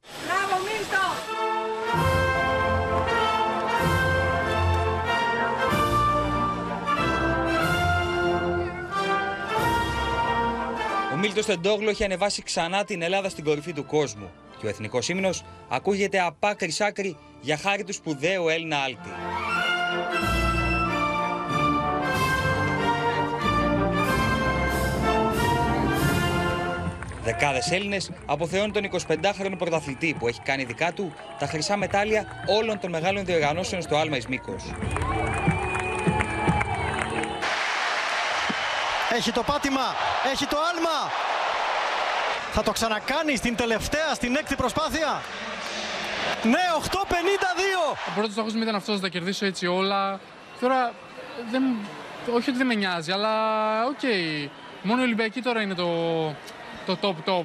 [0.00, 1.33] Μπράβο, Μίλτο!
[11.26, 15.44] Μίλτο Τεντόγλου έχει ανεβάσει ξανά την Ελλάδα στην κορυφή του κόσμου και ο εθνικός ύμνος
[15.68, 19.08] ακούγεται απ' άκρη σ' άκρη για χάρη του σπουδαίου Έλληνα άλτη.
[27.22, 32.78] Δεκάδες Έλληνες αποθεώνουν τον 25χρονο πρωταθλητή που έχει κάνει δικά του τα χρυσά μετάλλια όλων
[32.78, 34.64] των μεγάλων διοργανώσεων στο Άλμα Ισμίκος.
[39.16, 39.94] Έχει το πάτημα,
[40.32, 41.10] έχει το άλμα.
[42.52, 45.22] Θα το ξανακάνει στην τελευταία, στην έκτη προσπάθεια.
[46.42, 46.96] Ναι, 8.52.
[48.08, 50.20] Ο πρώτος στόχος μου ήταν αυτός να τα κερδίσω έτσι όλα.
[50.60, 50.92] Τώρα,
[51.50, 51.62] δεν,
[52.34, 53.32] όχι ότι δεν με νοιάζει, αλλά
[53.84, 53.98] OK.
[54.02, 54.48] Okay.
[54.82, 55.88] Μόνο η Ολυμπιακή τώρα είναι το,
[56.86, 57.44] το top top.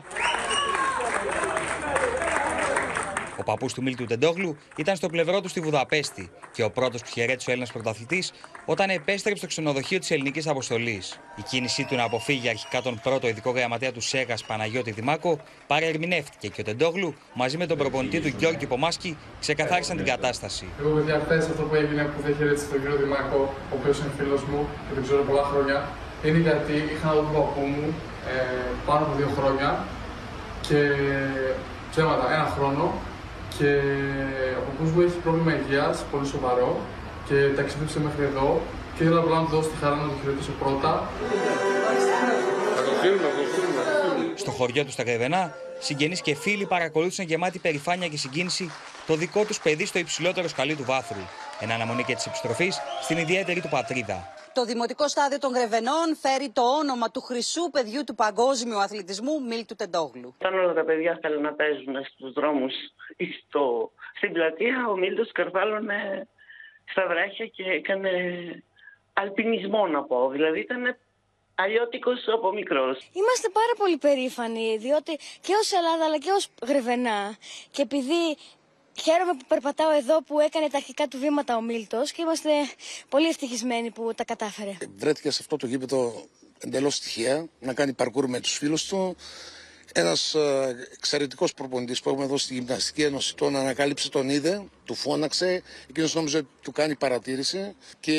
[3.38, 7.10] Ο παππούς του Μίλτου Τεντόγλου ήταν στο πλευρό του στη Βουδαπέστη και ο πρώτος που
[7.14, 8.32] χαιρέτησε ο Έλληνας πρωταθλητής
[8.66, 11.20] όταν επέστρεψε στο ξενοδοχείο της Ελληνικής Αποστολής.
[11.36, 16.48] Η κίνησή του να αποφύγει αρχικά τον πρώτο ειδικό γραμματέα του ΣΕΓΑ Παναγιώτη Δημάκο παρερμηνεύτηκε
[16.48, 20.66] και ο Τεντόγλου μαζί με τον προπονητή του Γιώργη Πομάσκη ξεκαθάρισαν την κατάσταση.
[20.80, 24.12] Εγώ, παιδιά, χθε αυτό που έγινε που δεν χαιρέτησε τον κύριο Δημάκο, ο οποίος είναι
[24.18, 25.88] φίλος μου και τον ξέρω πολλά χρόνια,
[26.24, 27.94] είναι γιατί είχα να τον παππού μου
[28.28, 28.38] ε,
[28.86, 29.70] πάνω από δύο χρόνια
[30.68, 30.80] και
[31.92, 32.94] ψέματα, ένα χρόνο
[33.58, 33.70] και
[34.60, 36.80] ο παππούς μου έχει πρόβλημα υγείας, πολύ σοβαρό
[37.28, 38.62] και ταξίδεψε μέχρι εδώ
[38.96, 41.10] και ήθελα απλά να του δώσω τη χαρά να το χαιρετήσω πρώτα.
[44.36, 48.72] Στο χωριό του στα Γρεβενά, συγγενείς και φίλοι παρακολούθησαν γεμάτη περηφάνεια και συγκίνηση
[49.08, 51.22] το δικό τους παιδί στο υψηλότερο σκαλί του βάθρου.
[51.60, 54.39] Εν αναμονή και της επιστροφής στην ιδιαίτερη του πατρίδα.
[54.54, 59.76] Το Δημοτικό Στάδιο των Γρεβενών φέρει το όνομα του χρυσού παιδιού του παγκόσμιου αθλητισμού Μίλτου
[59.76, 60.36] Τεντόγλου.
[60.40, 62.74] Όταν όλα τα παιδιά θέλουν να παίζουν στους δρόμους
[63.18, 63.92] ή στο...
[64.18, 66.28] στην πλατεία, ο Μίλτος καρφάλωνε
[66.92, 68.12] στα βράχια και έκανε
[69.14, 70.30] αλπινισμό να πω.
[70.30, 70.98] Δηλαδή ήταν
[71.56, 73.10] αλλιώτικος από μικρός.
[73.14, 77.38] Είμαστε πάρα πολύ περήφανοι, διότι και ως Ελλάδα αλλά και ως Γρεβενά
[77.72, 78.38] και επειδή
[79.04, 82.50] Χαίρομαι που περπατάω εδώ που έκανε τα αρχικά του βήματα ο Μίλτος και είμαστε
[83.10, 84.78] πολύ ευτυχισμένοι που τα κατάφερε.
[84.96, 86.26] Βρέθηκε σε αυτό το γήπεδο
[86.60, 89.16] εντελώς στοιχεία να κάνει παρκούρ με τους φίλους του.
[89.94, 90.36] Ένας
[90.94, 95.64] εξαιρετικός προπονητής που έχουμε εδώ στη Γυμναστική Ένωση τον ανακάλυψε, τον είδε, του φώναξε.
[95.90, 98.14] Εκείνος νόμιζε ότι του κάνει παρατήρηση και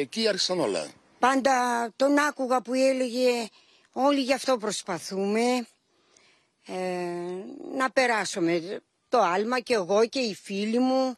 [0.00, 0.86] εκεί άρχισαν όλα.
[1.18, 3.48] Πάντα τον άκουγα που έλεγε
[3.92, 5.66] όλοι γι' αυτό προσπαθούμε
[6.66, 6.74] ε,
[7.76, 8.82] να περάσουμε
[9.14, 11.16] το άλμα και εγώ και οι φίλοι μου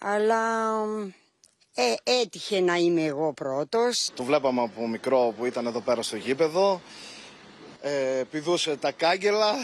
[0.00, 0.82] αλλά
[1.74, 4.10] ε, έτυχε να είμαι εγώ πρώτος.
[4.14, 6.80] Το βλέπαμε από μικρό που ήταν εδώ πέρα στο γήπεδο.
[7.80, 9.54] Ε, πηδούσε τα κάγκελα,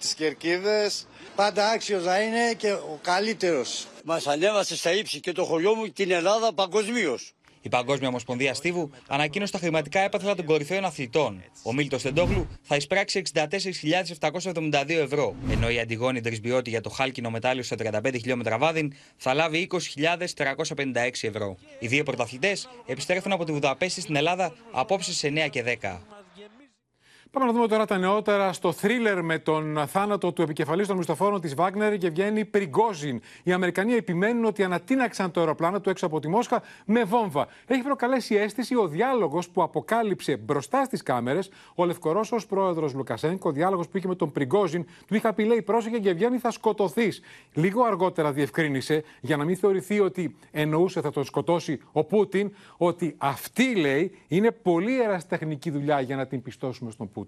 [0.00, 1.06] τις κερκίδες.
[1.36, 3.86] Πάντα άξιος να είναι και ο καλύτερος.
[4.04, 7.34] Μας ανέβασε στα ύψη και το χωριό μου την Ελλάδα παγκοσμίως.
[7.64, 11.42] Η Παγκόσμια Ομοσπονδία Στίβου ανακοίνωσε τα χρηματικά έπαθλα των κορυφαίων αθλητών.
[11.62, 17.62] Ο Μίλτος Τεντόγλου θα εισπράξει 64.772 ευρώ, ενώ η Αντιγόνη Τρισμπιώτη για το χάλκινο μετάλλιο
[17.62, 19.76] στα 35 χιλιόμετρα βάδιν θα λάβει 20.356
[21.20, 21.56] ευρώ.
[21.78, 25.98] Οι δύο πρωταθλητές επιστρέφουν από τη Βουδαπέστη στην Ελλάδα απόψε σε 9 και 10.
[27.34, 31.40] Πάμε να δούμε τώρα τα νεότερα στο θρίλερ με τον θάνατο του επικεφαλής των μισθοφόρων
[31.40, 33.20] της Βάγνερ και βγαίνει Πριγκόζιν.
[33.42, 37.46] Οι Αμερικανοί επιμένουν ότι ανατείναξαν το αεροπλάνο του έξω από τη Μόσχα με βόμβα.
[37.66, 43.48] Έχει προκαλέσει αίσθηση ο διάλογος που αποκάλυψε μπροστά στις κάμερες ο Λευκορώσος πρόεδρος Λουκασένκο.
[43.48, 44.86] Ο διάλογος που είχε με τον Πριγκόζιν.
[45.06, 47.20] Του είχα πει, λέει, πρόσεχε και βγαίνει, θα σκοτωθείς.
[47.52, 53.14] Λίγο αργότερα διευκρίνησε, για να μην θεωρηθεί ότι εννοούσε θα τον σκοτώσει ο Πούτιν, ότι
[53.18, 57.23] αυτή, λέει, είναι πολύ εραστεχνική δουλειά για να την πιστώσουμε στον Πούτιν.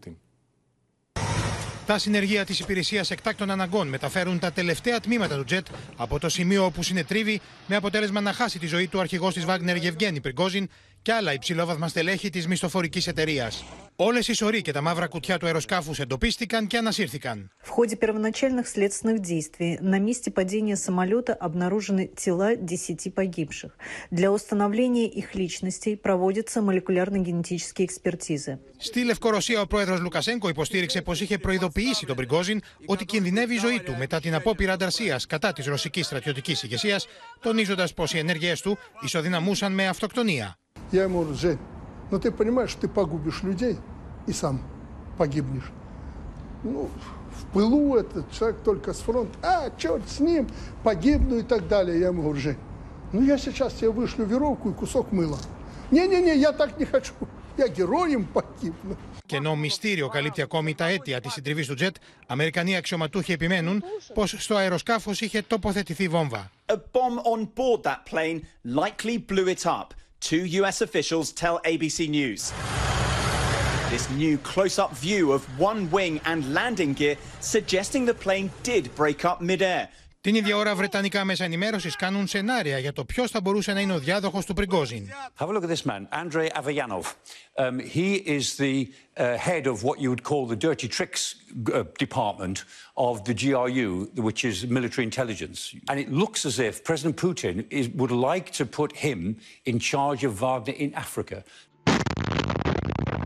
[1.87, 5.67] Τα συνεργεία της Υπηρεσίας Εκτάκτων Αναγκών μεταφέρουν τα τελευταία τμήματα του τζετ
[5.97, 9.77] από το σημείο όπου συνετρίβει, με αποτέλεσμα να χάσει τη ζωή του αρχηγός της Βάγνερ
[9.77, 10.69] Γευγένη Πριγκόζιν
[11.06, 13.52] και άλλα υψηλόβαθμα στελέχη τη μισθοφορική εταιρεία.
[13.96, 17.52] Όλε οι σωροί και τα μαύρα κουτιά του αεροσκάφου εντοπίστηκαν και ανασύρθηκαν.
[17.64, 23.72] В ходе первоначальных следственных действий на месте падения самолета обнаружены тела 10 погибших.
[24.10, 28.60] Для установления их личностей проводятся молекулярно-генетические экспертизы.
[28.78, 33.80] Στη Λευκορωσία, ο πρόεδρο Λουκασέγκο υποστήριξε πω είχε προειδοποιήσει τον Πριγκόζιν ότι κινδυνεύει η ζωή
[33.80, 37.00] του μετά την απόπειρα ανταρσία κατά τη ρωσική στρατιωτική ηγεσία,
[37.42, 40.56] τονίζοντα πω οι ενέργειέ του ισοδυναμούσαν με αυτοκτονία.
[40.92, 41.60] Я ему говорю, Жень,
[42.12, 43.78] ну ты понимаешь, ты погубишь людей
[44.28, 44.62] и сам
[45.18, 45.72] погибнешь.
[46.64, 46.90] Ну,
[47.38, 50.50] в пылу этот человек только с фронта, а, черт с ним,
[50.84, 52.00] погибну и так далее.
[52.00, 52.58] Я ему говорю, Жень,
[53.14, 55.40] ну я сейчас тебе вышлю веровку и кусок мыла.
[55.92, 57.14] Не-не-не, я так не хочу,
[57.58, 58.98] я героем погибну.
[59.26, 61.96] Και ενώ μυστήριο καλύπτει ακόμη τα αίτια τη συντριβή του τζετ,
[62.28, 66.52] Αμερικανοί αξιωματούχοι επιμένουν πω στο αεροσκάφο είχε τοποθετηθεί βόμβα.
[66.66, 69.94] A bomb on board that plane likely blew it up.
[70.21, 72.53] Two US officials tell ABC News.
[73.91, 78.93] This new close up view of one wing and landing gear suggesting the plane did
[78.97, 79.89] break up midair.
[80.27, 83.95] Την ίδια ώρα, βρετανικά μέσα ενημέρωση κάνουν σενάρια για το ποιο θα μπορούσε να είναι
[83.95, 85.09] ο διάδοχο του Πριγκόζιν.
[85.39, 87.05] Have a look at this man, Andrei Avayanov.
[87.59, 88.77] Um, he is the
[89.17, 91.23] uh, head of what you would call the dirty tricks
[91.73, 92.57] uh, department
[93.09, 93.89] of the GRU,
[94.29, 95.59] which is military intelligence.
[95.91, 99.19] And it looks as if President Putin is, would like to put him
[99.71, 101.39] in charge of Wagner in Africa.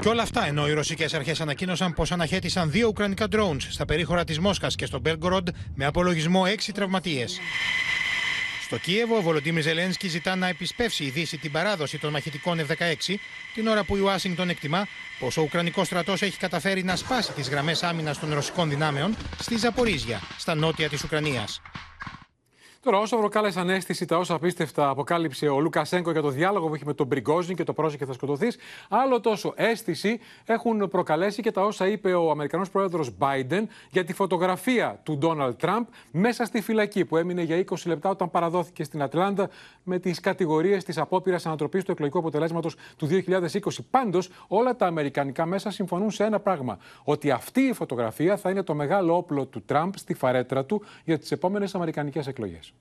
[0.00, 4.24] Και όλα αυτά ενώ οι ρωσικές αρχές ανακοίνωσαν πως αναχέτησαν δύο ουκρανικά drones στα περίχωρα
[4.24, 7.38] της Μόσχας και στο Μπέλγκοροντ με απολογισμό έξι τραυματίες.
[8.64, 13.14] Στο Κίεβο, ο Βολοντίμι Ζελένσκι ζητά να επισπεύσει η Δύση την παράδοση των μαχητικών F-16,
[13.54, 14.86] την ώρα που η Ουάσιγκτον εκτιμά
[15.18, 19.56] πως ο Ουκρανικός στρατός έχει καταφέρει να σπάσει τις γραμμές άμυνας των ρωσικών δυνάμεων στη
[19.56, 21.60] Ζαπορίζια, στα νότια της Ουκρανίας.
[22.82, 26.84] Τώρα, όσο προκάλεσαν αίσθηση τα όσα απίστευτα αποκάλυψε ο Λουκασένκο για το διάλογο που είχε
[26.84, 28.56] με τον Πριγκόζιν και το πρόσεχε θα σκοτωθείς,
[28.88, 34.12] άλλο τόσο αίσθηση έχουν προκαλέσει και τα όσα είπε ο Αμερικανός πρόεδρος Biden για τη
[34.12, 39.02] φωτογραφία του Ντόναλτ Τραμπ μέσα στη φυλακή που έμεινε για 20 λεπτά όταν παραδόθηκε στην
[39.02, 39.48] Ατλάντα
[39.82, 43.48] με τις κατηγορίες της απόπειρας ανατροπής του εκλογικού αποτελέσματος του 2020.
[43.90, 46.78] Πάντως, όλα τα αμερικανικά μέσα συμφωνούν σε ένα πράγμα.
[47.04, 51.18] Ότι αυτή η φωτογραφία θα είναι το μεγάλο όπλο του Τραμπ στη φαρέτρα του για
[51.18, 52.72] τις επόμενες αμερικανικές εκλογές.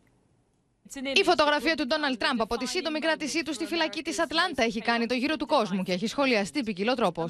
[1.14, 4.82] Η φωτογραφία του Ντόναλτ Τραμπ από τη σύντομη κράτησή του στη φυλακή της Ατλάντα έχει
[4.82, 7.30] κάνει το γύρο του κόσμου και έχει σχολιαστεί ποικιλοτρόπως.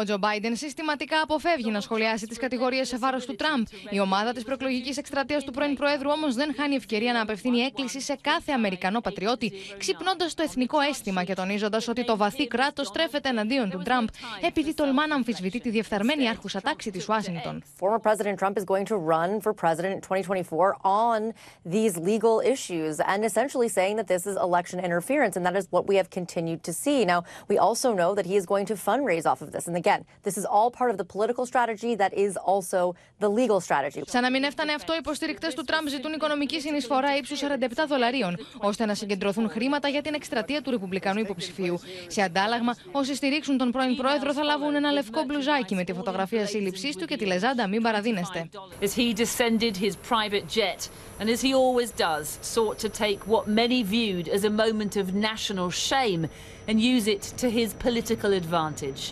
[0.00, 3.66] Ο Τζο Μπάιντεν συστηματικά αποφεύγει να σχολιάσει τις κατηγορίες σε βάρος του Τραμπ.
[3.90, 8.00] Η ομάδα της προεκλογικής εκστρατείας του πρώην Προέδρου όμως δεν χάνει ευκαιρία να απευθύνει έκκληση
[8.00, 13.28] σε κάθε Αμερικανό πατριώτη, ξυπνώντας το εθνικό αίσθημα και τονίζοντας ότι το βαθύ κράτος στρέφεται
[13.28, 14.06] εναντίον του Τραμπ,
[14.40, 17.62] επειδή τολμά να αμφισβητεί τη διεφθαρμένη άρχουσα τάξη της Ουάσιγκτον.
[17.80, 21.32] Former President Trump is going to run for president in 2024 on
[21.74, 25.84] these legal issues and essentially saying that this is election interference, and that is what
[25.90, 26.98] we have continued to see.
[27.12, 27.20] Now,
[27.50, 29.64] we also know that he is going to fundraise off of this.
[29.68, 32.80] And again, this is all part of the political strategy that is also
[33.20, 34.02] the legal strategy.
[34.06, 38.36] Σαν να μην έφτανε αυτό, οι υποστηρικτές του Τραμπ ζητούν οικονομική συνεισφορά ύψους 47 δολαρίων,
[38.58, 41.78] ώστε να συγκεντρωθούν χρήματα για την εκστρατεία του Ρεπουμπλικανού υποψηφίου.
[42.06, 46.46] Σε αντάλλαγμα, όσοι στηρίξουν τον πρώην πρόεδρο θα λάβουν ένα λευκό μπλουζάκι με τη φωτογραφία
[46.46, 48.48] σύλληψής του και τη λεζάντα Μην παραδίνεστε.
[48.82, 50.80] As he descended his private jet,
[51.20, 55.06] and as he always does, sought to take what many viewed as a moment of
[55.30, 56.22] national shame
[56.68, 59.02] and use it to his political advantage.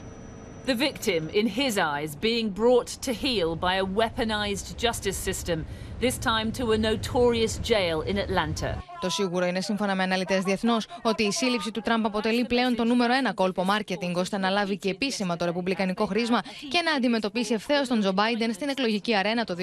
[0.66, 5.64] The victim, in his eyes, being brought to heel by a weaponized justice system,
[6.00, 8.82] this time to a notorious jail in Atlanta.
[9.00, 12.84] Το σίγουρο είναι, σύμφωνα με αναλυτές διεθνώς, ότι η σύλληψη του Τραμπ αποτελεί πλέον το
[12.84, 17.54] νούμερο ένα κόλπο μάρκετινγκ ώστε να λάβει και επίσημα το ρεπουμπλικανικό χρήσμα και να αντιμετωπίσει
[17.54, 19.56] ευθέως τον Τζο Μπάιντεν στην εκλογική αρένα το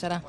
[0.00, 0.20] 2024.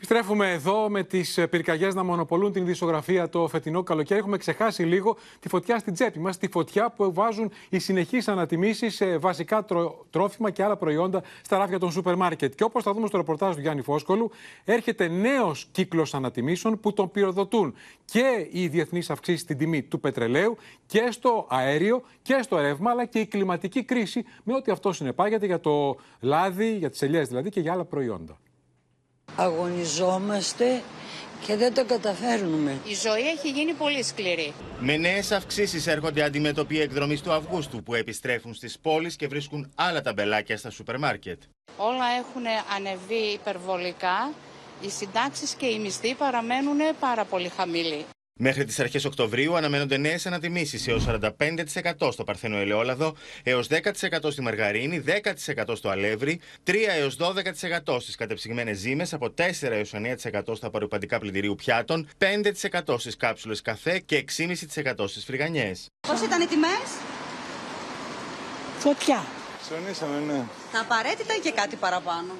[0.00, 4.20] Επιστρέφουμε εδώ με τις πυρκαγιές να μονοπολούν την δισογραφία το φετινό καλοκαίρι.
[4.20, 8.94] Έχουμε ξεχάσει λίγο τη φωτιά στην τσέπη μας, τη φωτιά που βάζουν οι συνεχείς ανατιμήσεις
[8.94, 9.64] σε βασικά
[10.10, 12.54] τρόφιμα και άλλα προϊόντα στα ράφια των σούπερ μάρκετ.
[12.54, 14.30] Και όπως θα δούμε στο ρεπορτάζ του Γιάννη Φόσκολου,
[14.64, 17.74] έρχεται νέος κύκλος ανατιμήσεων που τον πυροδοτούν
[18.04, 23.04] και οι διεθνείς αυξήσεις στην τιμή του πετρελαίου και στο αέριο και στο ρεύμα, αλλά
[23.04, 27.50] και η κλιματική κρίση με ό,τι αυτό συνεπάγεται για το λάδι, για τις ελιές δηλαδή
[27.50, 28.38] και για άλλα προϊόντα
[29.36, 30.82] αγωνιζόμαστε
[31.46, 32.78] και δεν το καταφέρνουμε.
[32.84, 34.52] Η ζωή έχει γίνει πολύ σκληρή.
[34.80, 40.02] Με νέες αυξήσεις έρχονται αντιμετωποί εκδρομής του Αυγούστου που επιστρέφουν στις πόλεις και βρίσκουν άλλα
[40.02, 41.42] ταμπελάκια στα σούπερ μάρκετ.
[41.76, 42.42] Όλα έχουν
[42.76, 44.32] ανεβεί υπερβολικά.
[44.80, 48.04] Οι συντάξεις και οι μισθοί παραμένουν πάρα πολύ χαμηλοί.
[48.40, 54.40] Μέχρι τις αρχές Οκτωβρίου αναμένονται νέες ανατιμήσεις έως 45% στο παρθένο ελαιόλαδο, έως 10% στη
[54.42, 60.70] μαργαρίνη, 10% στο αλεύρι, 3 έως 12% στις κατεψυγμένες ζύμες, από 4 έως 9% στα
[60.70, 65.86] παροπαντικά πλυντηρίου πιάτων, 5% στις κάψουλες καφέ και 6,5% στις φρυγανιές.
[66.08, 66.88] Πώς ήταν οι τιμές,
[68.78, 69.24] Φωτιά.
[69.60, 70.44] Ψωνίσαμε, ναι.
[70.72, 72.32] Τα απαραίτητα ή και κάτι παραπάνω;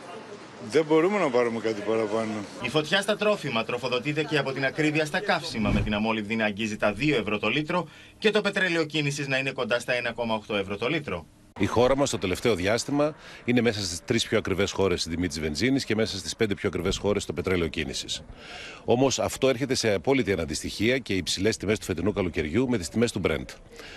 [0.70, 2.30] Δεν μπορούμε να πάρουμε κάτι παραπάνω.
[2.62, 6.44] Η φωτιά στα τρόφιμα τροφοδοτείται και από την ακρίβεια στα καύσιμα, με την αμόλυβδη να
[6.44, 7.88] αγγίζει τα 2 ευρώ το λίτρο
[8.18, 9.92] και το πετρέλαιο κίνησης να είναι κοντά στα
[10.48, 11.26] 1,8 ευρώ το λίτρο.
[11.60, 15.28] Η χώρα μας το τελευταίο διάστημα είναι μέσα στις τρεις πιο ακριβές χώρες στην τιμή
[15.28, 18.22] της βενζίνης και μέσα στις πέντε πιο ακριβές χώρες στο πετρέλαιο κίνησης.
[18.84, 23.12] Όμως αυτό έρχεται σε απόλυτη αναντιστοιχεία και υψηλές τιμές του φετινού καλοκαιριού με τις τιμές
[23.12, 23.44] του Brent.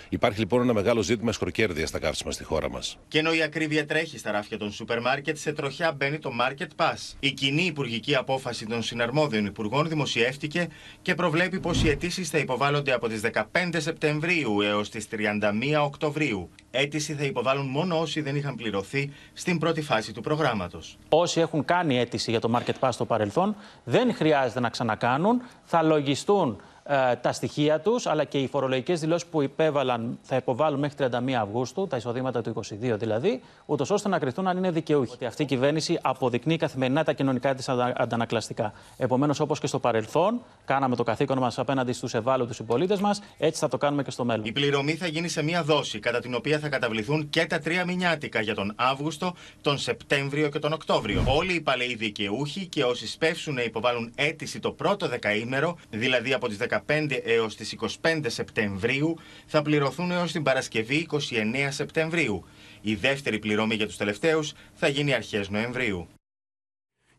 [0.08, 2.98] Υπάρχει λοιπόν ένα μεγάλο ζήτημα σκορκέρδια στα καύσιμα στη χώρα μας.
[3.08, 6.84] Και ενώ η ακρίβεια τρέχει στα ράφια των σούπερ μάρκετ, σε τροχιά μπαίνει το Market
[6.84, 7.14] Pass.
[7.20, 10.68] Η κοινή υπουργική απόφαση των συναρμόδιων υπουργών δημοσιεύτηκε
[11.02, 13.42] και προβλέπει πως οι αιτήσεις θα υποβάλλονται από τις 15
[13.76, 16.50] Σεπτεμβρίου έως τις 31 Οκτωβρίου.
[16.74, 20.98] Αίτηση θα υποβάλουν μόνο όσοι δεν είχαν πληρωθεί στην πρώτη φάση του προγράμματος.
[21.08, 25.82] Όσοι έχουν κάνει αίτηση για το Market Pass στο παρελθόν δεν χρειάζεται να ξανακάνουν, θα
[25.82, 31.08] λογιστούν ε, τα στοιχεία τους, αλλά και οι φορολογικές δηλώσεις που υπέβαλαν θα υποβάλουν μέχρι
[31.10, 35.12] 31 Αυγούστου, τα εισοδήματα του 22 δηλαδή, ούτως ώστε να κρυθούν αν είναι δικαιούχοι.
[35.12, 38.72] Ότι αυτή η κυβέρνηση αποδεικνύει καθημερινά τα κοινωνικά της αντανακλαστικά.
[38.96, 43.60] Επομένως, όπως και στο παρελθόν, κάναμε το καθήκον μας απέναντι στους ευάλωτους συμπολίτες μας, έτσι
[43.60, 44.44] θα το κάνουμε και στο μέλλον.
[44.44, 47.84] Η πληρωμή θα γίνει σε μία δόση, κατά την οποία θα καταβληθούν και τα τρία
[47.84, 51.24] μηνιάτικα για τον Αύγουστο, τον Σεπτέμβριο και τον Οκτώβριο.
[51.26, 56.48] Όλοι οι παλαιοί δικαιούχοι και όσοι σπεύσουν να υποβάλουν αίτηση το πρώτο δεκαήμερο, δηλαδή από
[56.48, 56.56] τις
[56.86, 61.18] 15 έως τις 25 Σεπτεμβρίου θα πληρωθούν έως την Παρασκευή 29
[61.68, 62.44] Σεπτεμβρίου.
[62.80, 66.08] Η δεύτερη πληρωμή για τους τελευταίους θα γίνει αρχές Νοεμβρίου.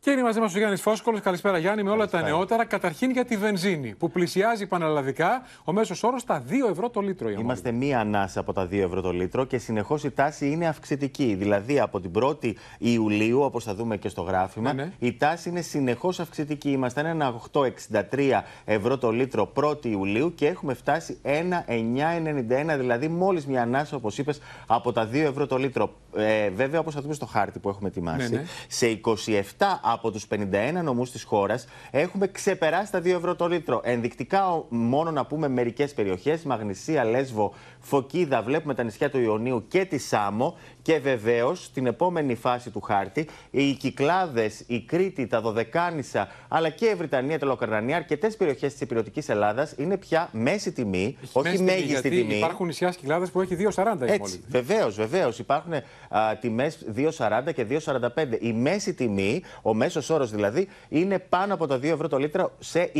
[0.04, 1.20] Και είναι μαζί μας ο Γιάννης Φόσκολο.
[1.20, 2.66] Καλησπέρα, Γιάννη, με όλα τα νεότερα.
[2.66, 7.30] Καταρχήν για τη βενζίνη, που πλησιάζει πανελλαδικά ο μέσος όρος στα 2 ευρώ το λίτρο.
[7.30, 11.36] Είμαστε μία ανάσα από τα 2 ευρώ το λίτρο και συνεχώς η τάση είναι αυξητική.
[11.36, 14.92] Δηλαδή από την 1η Ιουλίου, όπως θα δούμε και στο γράφημα, ναι, ναι.
[15.00, 16.70] η τάση είναι συνεχώς αυξητική.
[16.70, 23.62] Είμαστε ένα 8,63 ευρώ το λίτρο 1η Ιουλίου και έχουμε φτάσει 1,991, δηλαδή μόλις μία
[23.62, 25.94] ανάσα, όπως είπες, από τα 2 ευρώ το λίτρο.
[26.16, 28.44] Ε, βέβαια, όπως θα δούμε στο χάρτη που έχουμε ετοιμάσει, ναι, ναι.
[28.68, 29.00] σε
[29.58, 33.82] 27 από τους 51 νομούς της χώρας έχουμε ξεπεράσει τα 2 ευρώ το λίτρο.
[33.84, 37.54] Ενδεικτικά, μόνο να πούμε μερικές περιοχές, Μαγνησία, Λέσβο,
[37.86, 40.58] Φωκίδα, βλέπουμε τα νησιά του Ιωνίου και τη Σάμο.
[40.82, 46.86] Και βεβαίως, στην επόμενη φάση του χάρτη, οι Κυκλάδες, η Κρήτη, τα Δωδεκάνησα, αλλά και
[46.86, 51.64] η Βρυτανία, τα Λοκαρνανία, αρκετέ περιοχές της υπηρετικής Ελλάδας είναι πια μέση τιμή, όχι μέση
[51.64, 52.22] μέγιστη τιμή.
[52.22, 52.36] τιμή.
[52.36, 55.40] Υπάρχουν νησιάς Κυκλάδες που έχει 2,40 Έτσι, βεβαίως, βεβαίως.
[55.40, 55.74] Υπάρχουν
[56.40, 58.38] τιμές 2,40 και 2,45.
[58.42, 62.52] Η μέση τιμή, ο μέσος όρος δηλαδή, είναι πάνω από τα 2 ευρώ το λίτρο
[62.60, 62.92] σε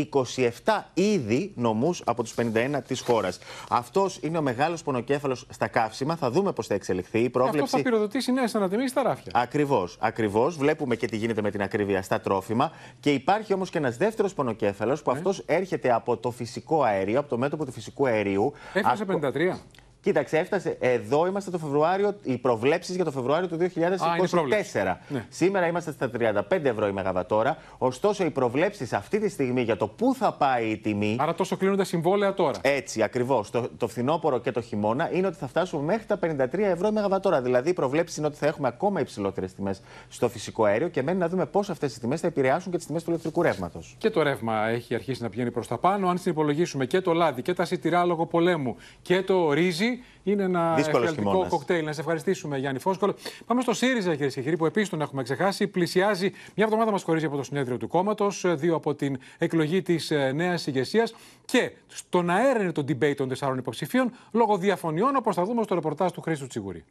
[0.64, 3.38] 27 ήδη νομούς από τους 51 της χώρας.
[3.68, 6.16] Αυτός είναι ο μεγάλος πονοκέφαλος στα καύσιμα.
[6.16, 9.32] Θα δούμε πώς θα εξελιχθεί η πρόβλεψη θα πυροδοτήσει νέες ανατιμήσεις στα ράφια.
[9.34, 9.96] Ακριβώς.
[10.00, 10.56] Ακριβώς.
[10.56, 12.72] Βλέπουμε και τι γίνεται με την ακρίβεια στα τρόφιμα.
[13.00, 15.16] Και υπάρχει όμως και ένας δεύτερος πονοκέφαλος που ναι.
[15.16, 18.52] αυτός έρχεται από το φυσικό αέριο, από το μέτωπο του φυσικού αερίου.
[18.72, 19.58] Έφτασε 53.
[20.04, 20.76] Κοίταξε, έφτασε.
[20.80, 24.86] Εδώ είμαστε το Φεβρουάριο, οι προβλέψεις για το Φεβρουάριο του 2024.
[24.86, 25.26] Α, ναι.
[25.28, 26.10] Σήμερα είμαστε στα
[26.50, 27.56] 35 ευρώ η Μεγαβατόρα.
[27.78, 31.16] Ωστόσο, οι προβλέψεις αυτή τη στιγμή για το πού θα πάει η τιμή.
[31.20, 32.58] Άρα τόσο κλείνονται συμβόλαια τώρα.
[32.62, 33.50] Έτσι, ακριβώς.
[33.50, 36.92] Το, το φθινόπωρο και το χειμώνα είναι ότι θα φτάσουμε μέχρι τα 53 ευρώ η
[36.92, 37.42] Μεγαβατόρα.
[37.42, 41.18] Δηλαδή, οι προβλέψεις είναι ότι θα έχουμε ακόμα υψηλότερες τιμές στο φυσικό αέριο και μένει
[41.18, 43.94] να δούμε πώς αυτές οι τιμές θα επηρεάσουν και τις τιμές του ηλεκτρικού ρεύματος.
[43.98, 46.08] Και το ρεύμα έχει αρχίσει να πηγαίνει προς τα πάνω.
[46.08, 50.74] Αν συνυπολογίσουμε και το λάδι και τα σιτηρά λόγω πολέμου και το ρύζι, είναι ένα
[50.78, 51.84] εφιαλτικό κοκτέιλ.
[51.84, 53.14] Να σε ευχαριστήσουμε, Γιάννη Φόσκολο.
[53.46, 55.66] Πάμε στο ΣΥΡΙΖΑ, κυρίε και κύριοι, που επίσης τον έχουμε ξεχάσει.
[55.66, 60.10] Πλησιάζει μια εβδομάδα μας χωρίζει από το συνέδριο του κόμματος, δύο από την εκλογή της
[60.10, 61.14] ε, νέας ηγεσίας
[61.44, 65.74] και στον αέρα είναι το debate των τεσσάρων υποψηφίων λόγω διαφωνιών, όπως θα δούμε στο
[65.74, 66.84] ρεπορτάζ του Χρήστου Τσιγουρή.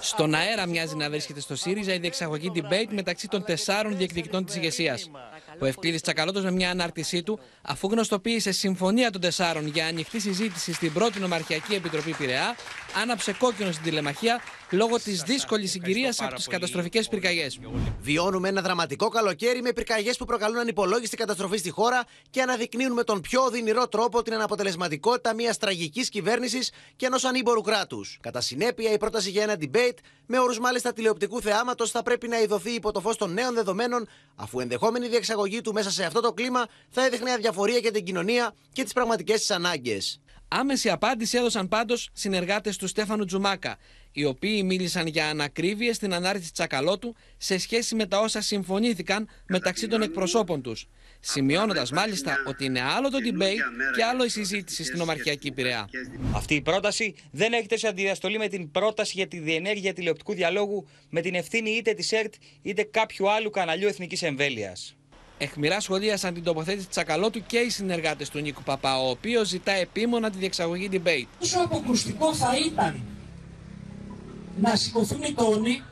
[0.00, 4.58] Στον αέρα μοιάζει να βρίσκεται στο ΣΥΡΙΖΑ η διεξαγωγή debate μεταξύ των τεσσάρων διεκδικητών τη
[4.58, 4.98] ηγεσία.
[5.60, 10.72] Ο Ευκλήδη Τσακαλώτο, με μια ανάρτησή του, αφού γνωστοποίησε συμφωνία των τεσσάρων για ανοιχτή συζήτηση
[10.72, 12.56] στην πρώτη Νομαρχιακή Επιτροπή Πειραιά,
[12.94, 17.58] άναψε κόκκινο στην τηλεμαχία λόγω της δύσκολης συγκυρίας από τις καταστροφικές πυρκαγιές.
[18.00, 23.04] Βιώνουμε ένα δραματικό καλοκαίρι με πυρκαγιές που προκαλούν ανυπολόγιστη καταστροφή στη χώρα και αναδεικνύουν με
[23.04, 28.18] τον πιο οδυνηρό τρόπο την αναποτελεσματικότητα μιας τραγικής κυβέρνησης και ενός ανήμπορου κράτους.
[28.20, 32.40] Κατά συνέπεια, η πρόταση για ένα debate, με όρους μάλιστα τηλεοπτικού θεάματος, θα πρέπει να
[32.40, 36.32] ειδωθεί υπό το φως των νέων δεδομένων, αφού ενδεχόμενη διεξαγωγή του μέσα σε αυτό το
[36.32, 40.20] κλίμα θα έδειχνε αδιαφορία για την κοινωνία και τις πραγματικές της ανάγκες.
[40.52, 43.78] Άμεση απάντηση έδωσαν πάντως συνεργάτες του Στέφανου Τζουμάκα,
[44.12, 49.88] οι οποίοι μίλησαν για ανακρίβειες στην ανάρτηση Τσακαλώτου σε σχέση με τα όσα συμφωνήθηκαν μεταξύ
[49.88, 50.86] των εκπροσώπων τους.
[51.20, 53.56] Σημειώνοντας μάλιστα ότι είναι άλλο το debate
[53.96, 55.88] και άλλο η συζήτηση στην Ομαρχιακή Πειραιά.
[56.32, 60.88] Αυτή η πρόταση δεν έχετε σε αντιδιαστολή με την πρόταση για τη διενέργεια τηλεοπτικού διαλόγου
[61.08, 64.94] με την ευθύνη είτε της ΕΡΤ είτε κάποιου άλλου καναλιού εθνικής εμβέλειας.
[65.42, 70.30] Εχμηρά σχολίασαν την τοποθέτηση Τσακαλώτου και οι συνεργάτες του Νίκου Παπά, ο οποίος ζητά επίμονα
[70.30, 71.26] τη διεξαγωγή debate.
[71.38, 73.00] Πόσο αποκρουστικό θα ήταν
[74.60, 75.82] να σηκωθούν οι τόνοι,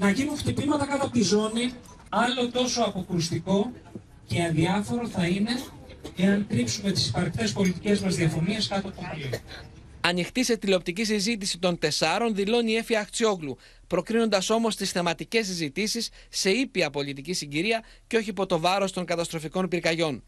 [0.00, 1.72] να γίνουν χτυπήματα κάτω από τη ζώνη,
[2.08, 3.72] άλλο τόσο αποκρουστικό
[4.26, 5.60] και αδιάφορο θα είναι
[6.16, 9.28] εάν κρύψουμε τις υπαρκτές πολιτικές μας διαφωνίες κάτω από το πλοίο.
[10.08, 13.56] Ανοιχτή σε τηλεοπτική συζήτηση των τεσσάρων δηλώνει η Έφη Αχτσιόγλου,
[13.86, 19.04] προκρίνοντας όμως τις θεματικές συζητήσεις σε ήπια πολιτική συγκυρία και όχι υπό το βάρος των
[19.04, 20.22] καταστροφικών πυρκαγιών.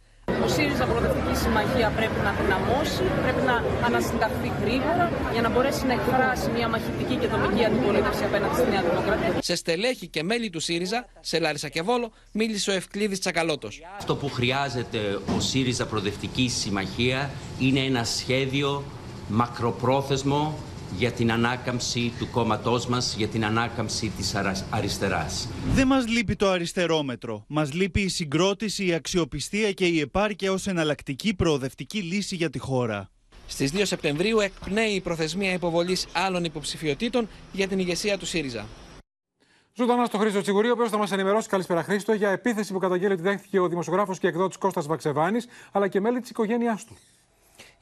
[0.45, 5.93] Ο ΣΥΡΙΖΑ Προοδευτική Συμμαχία πρέπει να δυναμώσει, πρέπει να ανασυνταχθεί γρήγορα για να μπορέσει να
[5.93, 9.39] εκφράσει μια μαχητική και δομική αντιπολίτευση απέναντι στη Νέα Δημοκρατία.
[9.43, 13.81] Σε στελέχη και μέλη του ΣΥΡΙΖΑ, σε Λάρισα και Βόλο, μίλησε ο Ευκλήδης Τσακαλώτος.
[13.99, 14.99] Αυτό που χρειάζεται
[15.37, 18.85] ο ΣΥΡΙΖΑ Προοδευτική Συμμαχία είναι ένα σχέδιο
[19.31, 20.59] μακροπρόθεσμο
[20.97, 24.35] για την ανάκαμψη του κόμματός μας, για την ανάκαμψη της
[24.71, 25.49] αριστεράς.
[25.73, 27.45] Δεν μας λείπει το αριστερόμετρο.
[27.49, 32.59] Μας λείπει η συγκρότηση, η αξιοπιστία και η επάρκεια ως εναλλακτική προοδευτική λύση για τη
[32.59, 33.11] χώρα.
[33.47, 38.67] Στις 2 Σεπτεμβρίου εκπνέει η προθεσμία υποβολής άλλων υποψηφιωτήτων για την ηγεσία του ΣΥΡΙΖΑ.
[39.75, 43.13] Ζωντανά στο Χρήστο Τσιγουρί, ο οποίο θα μας ενημερώσει, καλησπέρα Χρήστο, για επίθεση που καταγγέλει
[43.13, 46.97] ότι δέχτηκε ο δημοσιογράφος και εκδότης Κώστας Βαξεβάνης, αλλά και μέλη της οικογένειάς του.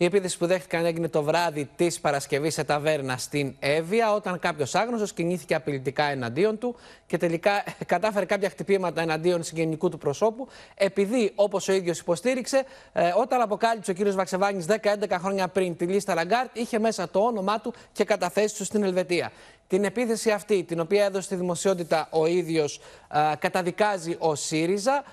[0.01, 4.75] Η επίθεση που δέχτηκαν έγινε το βράδυ της Παρασκευής σε ταβέρνα στην Εύβοια, όταν κάποιος
[4.75, 6.77] άγνωστος κινήθηκε απειλητικά εναντίον του
[7.07, 13.13] και τελικά κατάφερε κάποια χτυπήματα εναντίον συγγενικού του προσώπου, επειδή, όπως ο ίδιος υποστήριξε, ε,
[13.17, 14.11] όταν αποκάλυψε ο κ.
[14.11, 14.75] Βαξεβάνης 10-11
[15.11, 19.33] χρόνια πριν τη λίστα Λαγκάρντ, είχε μέσα το όνομά του και καταθέσεις του στην Ελβετία.
[19.69, 22.81] Την επίθεση αυτή, την οποία έδωσε στη δημοσιότητα ο ίδιος,
[23.39, 25.05] καταδικάζει ο ΣΥΡΙΖΑ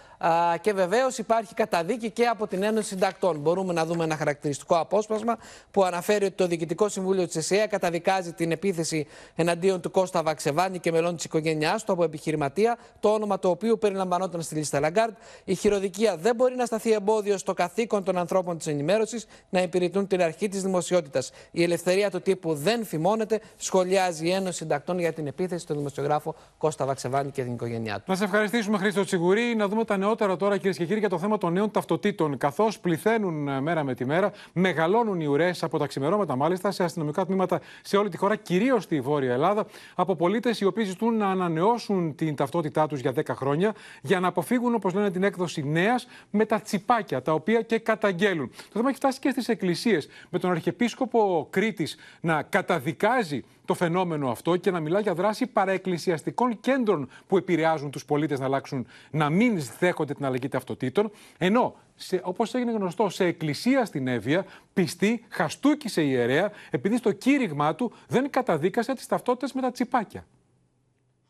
[0.62, 3.40] και βεβαίως υπάρχει καταδίκη και από την Ένωση Συντακτών.
[3.40, 5.38] Μπορούμε να δούμε ένα χαρακτηριστικό απόσπασμα
[5.72, 10.80] που αναφέρει ότι το Διοικητικό Συμβούλιο της ΕΣΗΕΑ καταδικάζει την επίθεση εναντίον του Κώστα Βαξεβάνη
[10.80, 15.14] και μελών της οικογένειάς του από επιχειρηματία, το όνομα του οποίου περιλαμβανόταν στη λίστα Λαγκάρντ.
[15.44, 20.08] Η χειροδικία δεν μπορεί να σταθεί εμπόδιο στο καθήκον των ανθρώπων της ενημέρωσης να υπηρετούν
[20.08, 21.32] την αρχή της δημοσιότητας.
[21.52, 26.36] Η ελευθερία του τύπου δεν φημώνεται, σχολιάζει η Ένωση Συντακτών για την επίθεση στον δημοσιογράφο
[26.58, 28.04] Κώστα Βαξεβάνη και την οικογένειά του.
[28.06, 31.18] Να σε ευχαριστήσουμε, Χρήστο Τσιγουρή, να δούμε τα νεότερα τώρα, κυρίες και κύριοι, για το
[31.18, 32.38] θέμα των νέων ταυτοτήτων.
[32.38, 36.84] Καθώς πληθαίνουν ε, μέρα με τη μέρα, μεγαλώνουν οι ουρές από τα ξημερώματα, μάλιστα, σε
[36.84, 41.18] αστυνομικά τμήματα σε όλη τη χώρα, κυρίως στη Βόρεια Ελλάδα, από πολίτες οι οποίοι ζητούν
[41.18, 45.64] να ανανεώσουν την ταυτότητά τους για 10 χρόνια, για να αποφύγουν, όπως λένε, την έκδοση
[45.64, 48.50] νέας με τα τσιπάκια, τα οποία και καταγγέλουν.
[48.50, 54.30] Το θέμα έχει φτάσει και στις εκκλησίες, με τον Αρχιεπίσκοπο Κρήτης να καταδικάζει το φαινόμενο
[54.30, 59.30] αυτό και να μιλά για δράση παραεκκλησιαστικών κέντρων που επηρεάζουν τους πολίτες να αλλάξουν, να
[59.30, 61.12] μην δέχονται την αλλαγή ταυτοτήτων.
[61.38, 61.76] Ενώ,
[62.22, 67.92] όπως έγινε γνωστό, σε εκκλησία στην Εύβοια, πιστή χαστούκησε η ιερέα επειδή στο κήρυγμά του
[68.08, 70.26] δεν καταδίκασε τις ταυτότητες με τα τσιπάκια.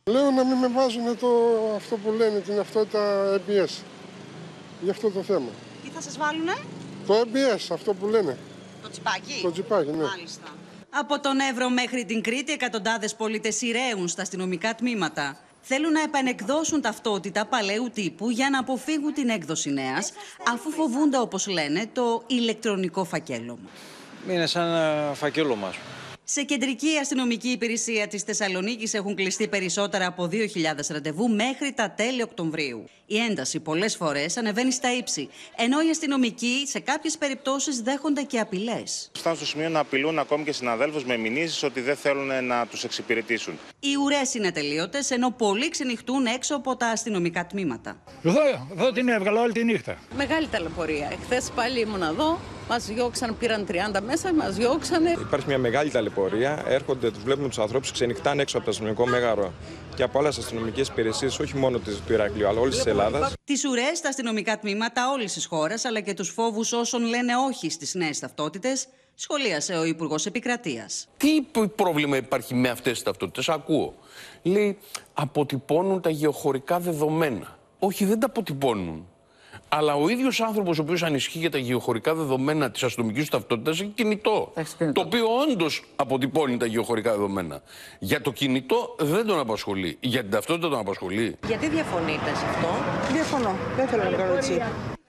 [0.09, 1.27] Λέω να μην με βάζουν το,
[1.75, 3.83] αυτό που λένε, την ταυτότητα EBS.
[4.81, 5.49] Για αυτό το θέμα.
[5.83, 6.53] Τι θα σας βάλουνε;
[7.07, 8.38] Το EBS, αυτό που λένε.
[8.81, 9.41] Το τσιπάκι.
[9.41, 10.03] Το τσιπάκι, ναι.
[10.03, 10.54] Μάλιστα.
[10.97, 15.37] Από τον Εύρο μέχρι την Κρήτη, εκατοντάδες πολίτες ηραίουν στα αστυνομικά τμήματα.
[15.61, 20.11] Θέλουν να επανεκδώσουν ταυτότητα παλαιού τύπου για να αποφύγουν την έκδοση νέας,
[20.51, 23.69] αφού φοβούνται, όπως λένε, το ηλεκτρονικό φακέλωμα.
[24.29, 25.73] Είναι σαν φακέλωμα, μα.
[26.23, 32.21] Σε κεντρική αστυνομική υπηρεσία της Θεσσαλονίκης έχουν κλειστεί περισσότερα από 2.000 ραντεβού μέχρι τα τέλη
[32.21, 32.89] Οκτωβρίου.
[33.05, 38.39] Η ένταση πολλές φορές ανεβαίνει στα ύψη, ενώ οι αστυνομικοί σε κάποιες περιπτώσεις δέχονται και
[38.39, 39.11] απειλές.
[39.17, 42.83] Φτάνουν στο σημείο να απειλούν ακόμη και συναδέλφους με μηνύσεις ότι δεν θέλουν να τους
[42.83, 43.59] εξυπηρετήσουν.
[43.79, 48.03] Οι ουρές είναι τελείωτες, ενώ πολλοί ξενυχτούν έξω από τα αστυνομικά τμήματα.
[48.23, 48.41] Εδώ,
[48.71, 49.97] εδώ την έβγαλα όλη τη νύχτα.
[50.15, 51.09] Μεγάλη ταλαιπωρία.
[51.11, 52.39] Εχθές πάλι ήμουν εδώ
[52.69, 55.15] Μας διώξαν, πήραν 30 μέσα, μας διώξανε.
[55.21, 56.63] Υπάρχει μια μεγάλη ταλαιπωρία.
[56.67, 59.53] Έρχονται, τους βλέπουμε τους ανθρώπους, ξενυχτάνε έξω από το αστυνομικό μέγαρο
[59.95, 63.33] και από άλλες αστυνομικές υπηρεσίες, όχι μόνο του Ηρακλείου, αλλά όλης της Ελλάδας.
[63.43, 67.69] Τις ουρές στα αστυνομικά τμήματα όλης της χώρας, αλλά και τους φόβους όσων λένε όχι
[67.69, 71.07] στις νέες ταυτότητες, σχολίασε ο Υπουργός Επικρατείας.
[71.17, 71.41] Τι
[71.75, 73.95] πρόβλημα υπάρχει με αυτές τις ταυτότητες, ακούω.
[74.43, 74.77] Λέει,
[75.13, 77.57] αποτυπώνουν τα γεωχωρικά δεδομένα.
[77.79, 79.07] Όχι, δεν τα αποτυπώνουν.
[79.78, 83.80] Αλλά ο ίδιος άνθρωπος ο οποίος ανισχύει για τα γεωχωρικά δεδομένα της αστυνομικής του ταυτότητας
[83.80, 84.53] έχει κινητό.
[84.93, 87.61] Το οποίο όντως αποτυπώνει τα γεωχωρικά δεδομένα.
[87.99, 89.97] Για το κινητό δεν τον απασχολεί.
[89.99, 91.36] Για την ταυτότητα τον απασχολεί.
[91.47, 92.67] Γιατί διαφωνείτε σε αυτό,
[93.13, 93.55] Διαφωνώ.
[93.76, 94.61] Δεν θέλω να κάνω έτσι.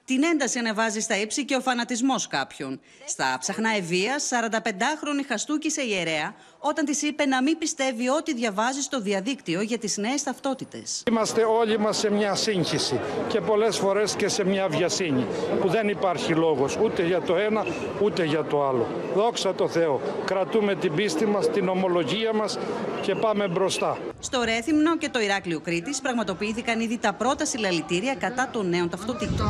[0.05, 2.79] Την ένταση ανεβάζει στα ύψη και ο φανατισμός κάποιων.
[3.05, 9.01] Στα ψαχνά ευεία, 45χρονη χαστούκησε ιερέα όταν της είπε να μην πιστεύει ό,τι διαβάζει στο
[9.01, 11.03] διαδίκτυο για τις νέες ταυτότητες.
[11.09, 15.25] Είμαστε όλοι μας σε μια σύγχυση και πολλές φορές και σε μια βιασύνη
[15.61, 17.65] που δεν υπάρχει λόγος ούτε για το ένα
[18.01, 18.87] ούτε για το άλλο.
[19.15, 20.01] Δόξα τω Θεώ.
[20.25, 22.57] Κρατούμε την πίστη μας, την ομολογία μας
[23.01, 23.97] και πάμε μπροστά.
[24.19, 29.47] Στο Ρέθυμνο και το Ηράκλειο Κρήτης πραγματοποιήθηκαν ήδη τα πρώτα συλλαλητήρια κατά των νέων ταυτοτήτων.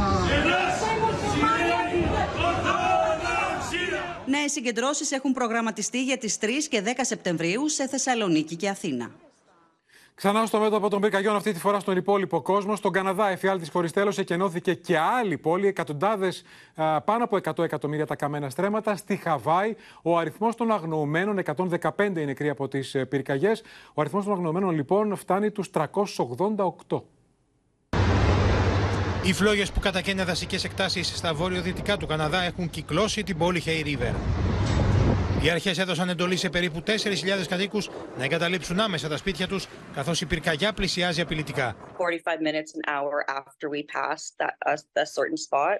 [4.27, 9.11] Νέες συγκεντρώσεις έχουν προγραμματιστεί για τις 3 και 10 Σεπτεμβρίου σε Θεσσαλονίκη και Αθήνα.
[10.15, 12.75] Ξανά στο μέτωπο των πυρκαγιών, αυτή τη φορά στον υπόλοιπο κόσμο.
[12.75, 15.67] Στον Καναδά, εφιάλτη χωριστέλωσε και ενώθηκε και άλλη πόλη.
[15.67, 16.43] Εκατοντάδες,
[17.05, 18.95] πάνω από 100 εκατομμύρια τα καμένα στρέμματα.
[18.95, 23.61] Στη Χαβάη, ο αριθμός των αγνοωμένων, 115 είναι νεκροί από τις πυρκαγιές.
[23.93, 27.03] Ο αριθμός των αγνοωμένων, λοιπόν, φτάνει τους 388.
[29.27, 33.85] Οι φλόγε που κατακαίνουν δασικέ εκτάσει στα βόρειο-δυτικά του Καναδά έχουν κυκλώσει την πόλη Hay
[33.85, 34.13] River.
[35.43, 36.93] Οι αρχέ έδωσαν εντολή σε περίπου 4.000
[37.49, 37.79] κατοίκου
[38.17, 39.59] να εγκαταλείψουν άμεσα τα σπίτια του,
[39.93, 41.75] καθώ η πυρκαγιά πλησιάζει απειλητικά.
[41.97, 45.77] 45 minutes an hour after we passed that uh, a certain spot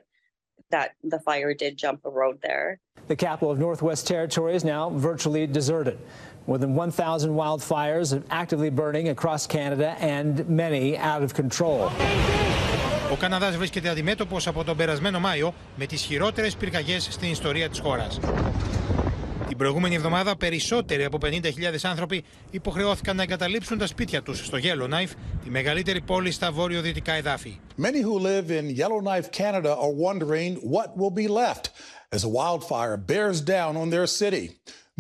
[0.70, 2.80] that the fire did jump a road there.
[3.08, 5.98] The capital of Northwest Territory is now virtually deserted.
[6.48, 11.92] More than 1,000 wildfires are actively burning across Canada and many out of control.
[13.12, 17.80] Ο Καναδάς βρίσκεται αντιμέτωπος από τον περασμένο Μάιο με τις χειρότερες πυρκαγιές στην ιστορία της
[17.80, 18.20] χώρας.
[19.48, 21.32] Την προηγούμενη εβδομάδα περισσότεροι από 50.000
[21.84, 25.12] άνθρωποι υποχρεώθηκαν να εγκαταλείψουν τα σπίτια τους στο Yellowknife,
[25.44, 27.60] τη μεγαλύτερη πόλη στα βόρειο-δυτικά εδάφη.
[27.78, 31.72] Many who live in Yellowknife, Canada are wondering what will be left
[32.16, 34.46] as a wildfire bears down on their city.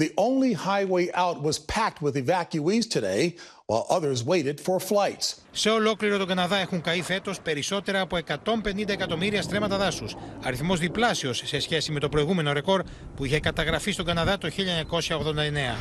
[0.03, 3.35] The only highway out was packed with evacuees today,
[3.69, 5.35] while others waited for flights.
[5.51, 10.15] Σε ολόκληρο τον Καναδά έχουν καεί φέτος περισσότερα από 150 εκατομμύρια στρέμματα δάσους.
[10.43, 12.83] Αριθμός διπλάσιος σε σχέση με το προηγούμενο ρεκόρ
[13.15, 15.77] που είχε καταγραφεί στον Καναδά το 1989.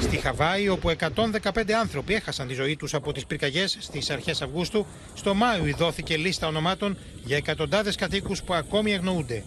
[0.00, 4.86] Στη Χαβάη, όπου 115 άνθρωποι έχασαν τη ζωή τους από τις πυρκαγιές στις αρχές Αυγούστου,
[5.14, 9.42] στο Μάιο δόθηκε λίστα ονομάτων για εκατοντάδες κατοίκους που ακόμη αγνοούνται.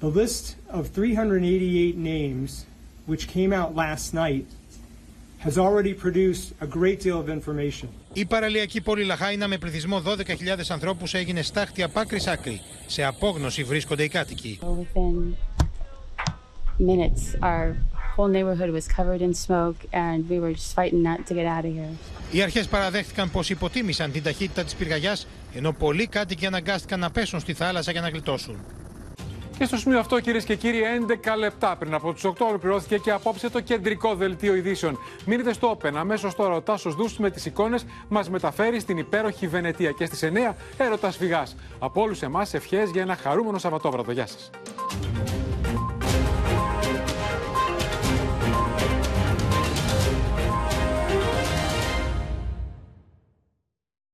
[0.00, 0.44] The list
[0.78, 2.50] of 388 names
[3.06, 4.46] which came out last night
[5.44, 7.88] has already produced a great deal of information.
[8.12, 10.16] Η παραλιακή πόλη Λαχάινα με πληθυσμό 12.000
[10.68, 12.60] ανθρώπους έγινε στάχτη απ' άκρης άκρη.
[12.86, 14.58] Σε απόγνωση βρίσκονται οι κάτοικοι.
[14.62, 15.36] Within
[16.78, 17.76] minutes, our
[18.16, 21.64] whole neighborhood was covered in smoke and we were just fighting not to get out
[21.64, 21.94] of here.
[22.30, 27.40] Οι αρχές παραδέχτηκαν πως υποτίμησαν την ταχύτητα της πυρκαγιάς, ενώ πολλοί κάτοικοι αναγκάστηκαν να πέσουν
[27.40, 28.56] στη θάλασσα για να γλιτώσουν.
[29.58, 33.10] Και στο σημείο αυτό, κυρίες και κύριοι, 11 λεπτά πριν από του 8 ολοκληρώθηκε και
[33.10, 34.98] απόψε το κεντρικό δελτίο ειδήσεων.
[35.26, 35.92] Μείνετε στο Open.
[35.94, 39.90] Αμέσως τώρα ο Τάσος Δούση με τις εικόνες μας μεταφέρει στην υπέροχη Βενετία.
[39.90, 41.56] Και στις 9 έρωτας φυγάς.
[41.78, 44.12] Από όλους εμάς ευχές για ένα χαρούμενο Σαββατόβραδο.
[44.12, 44.50] Γεια σας.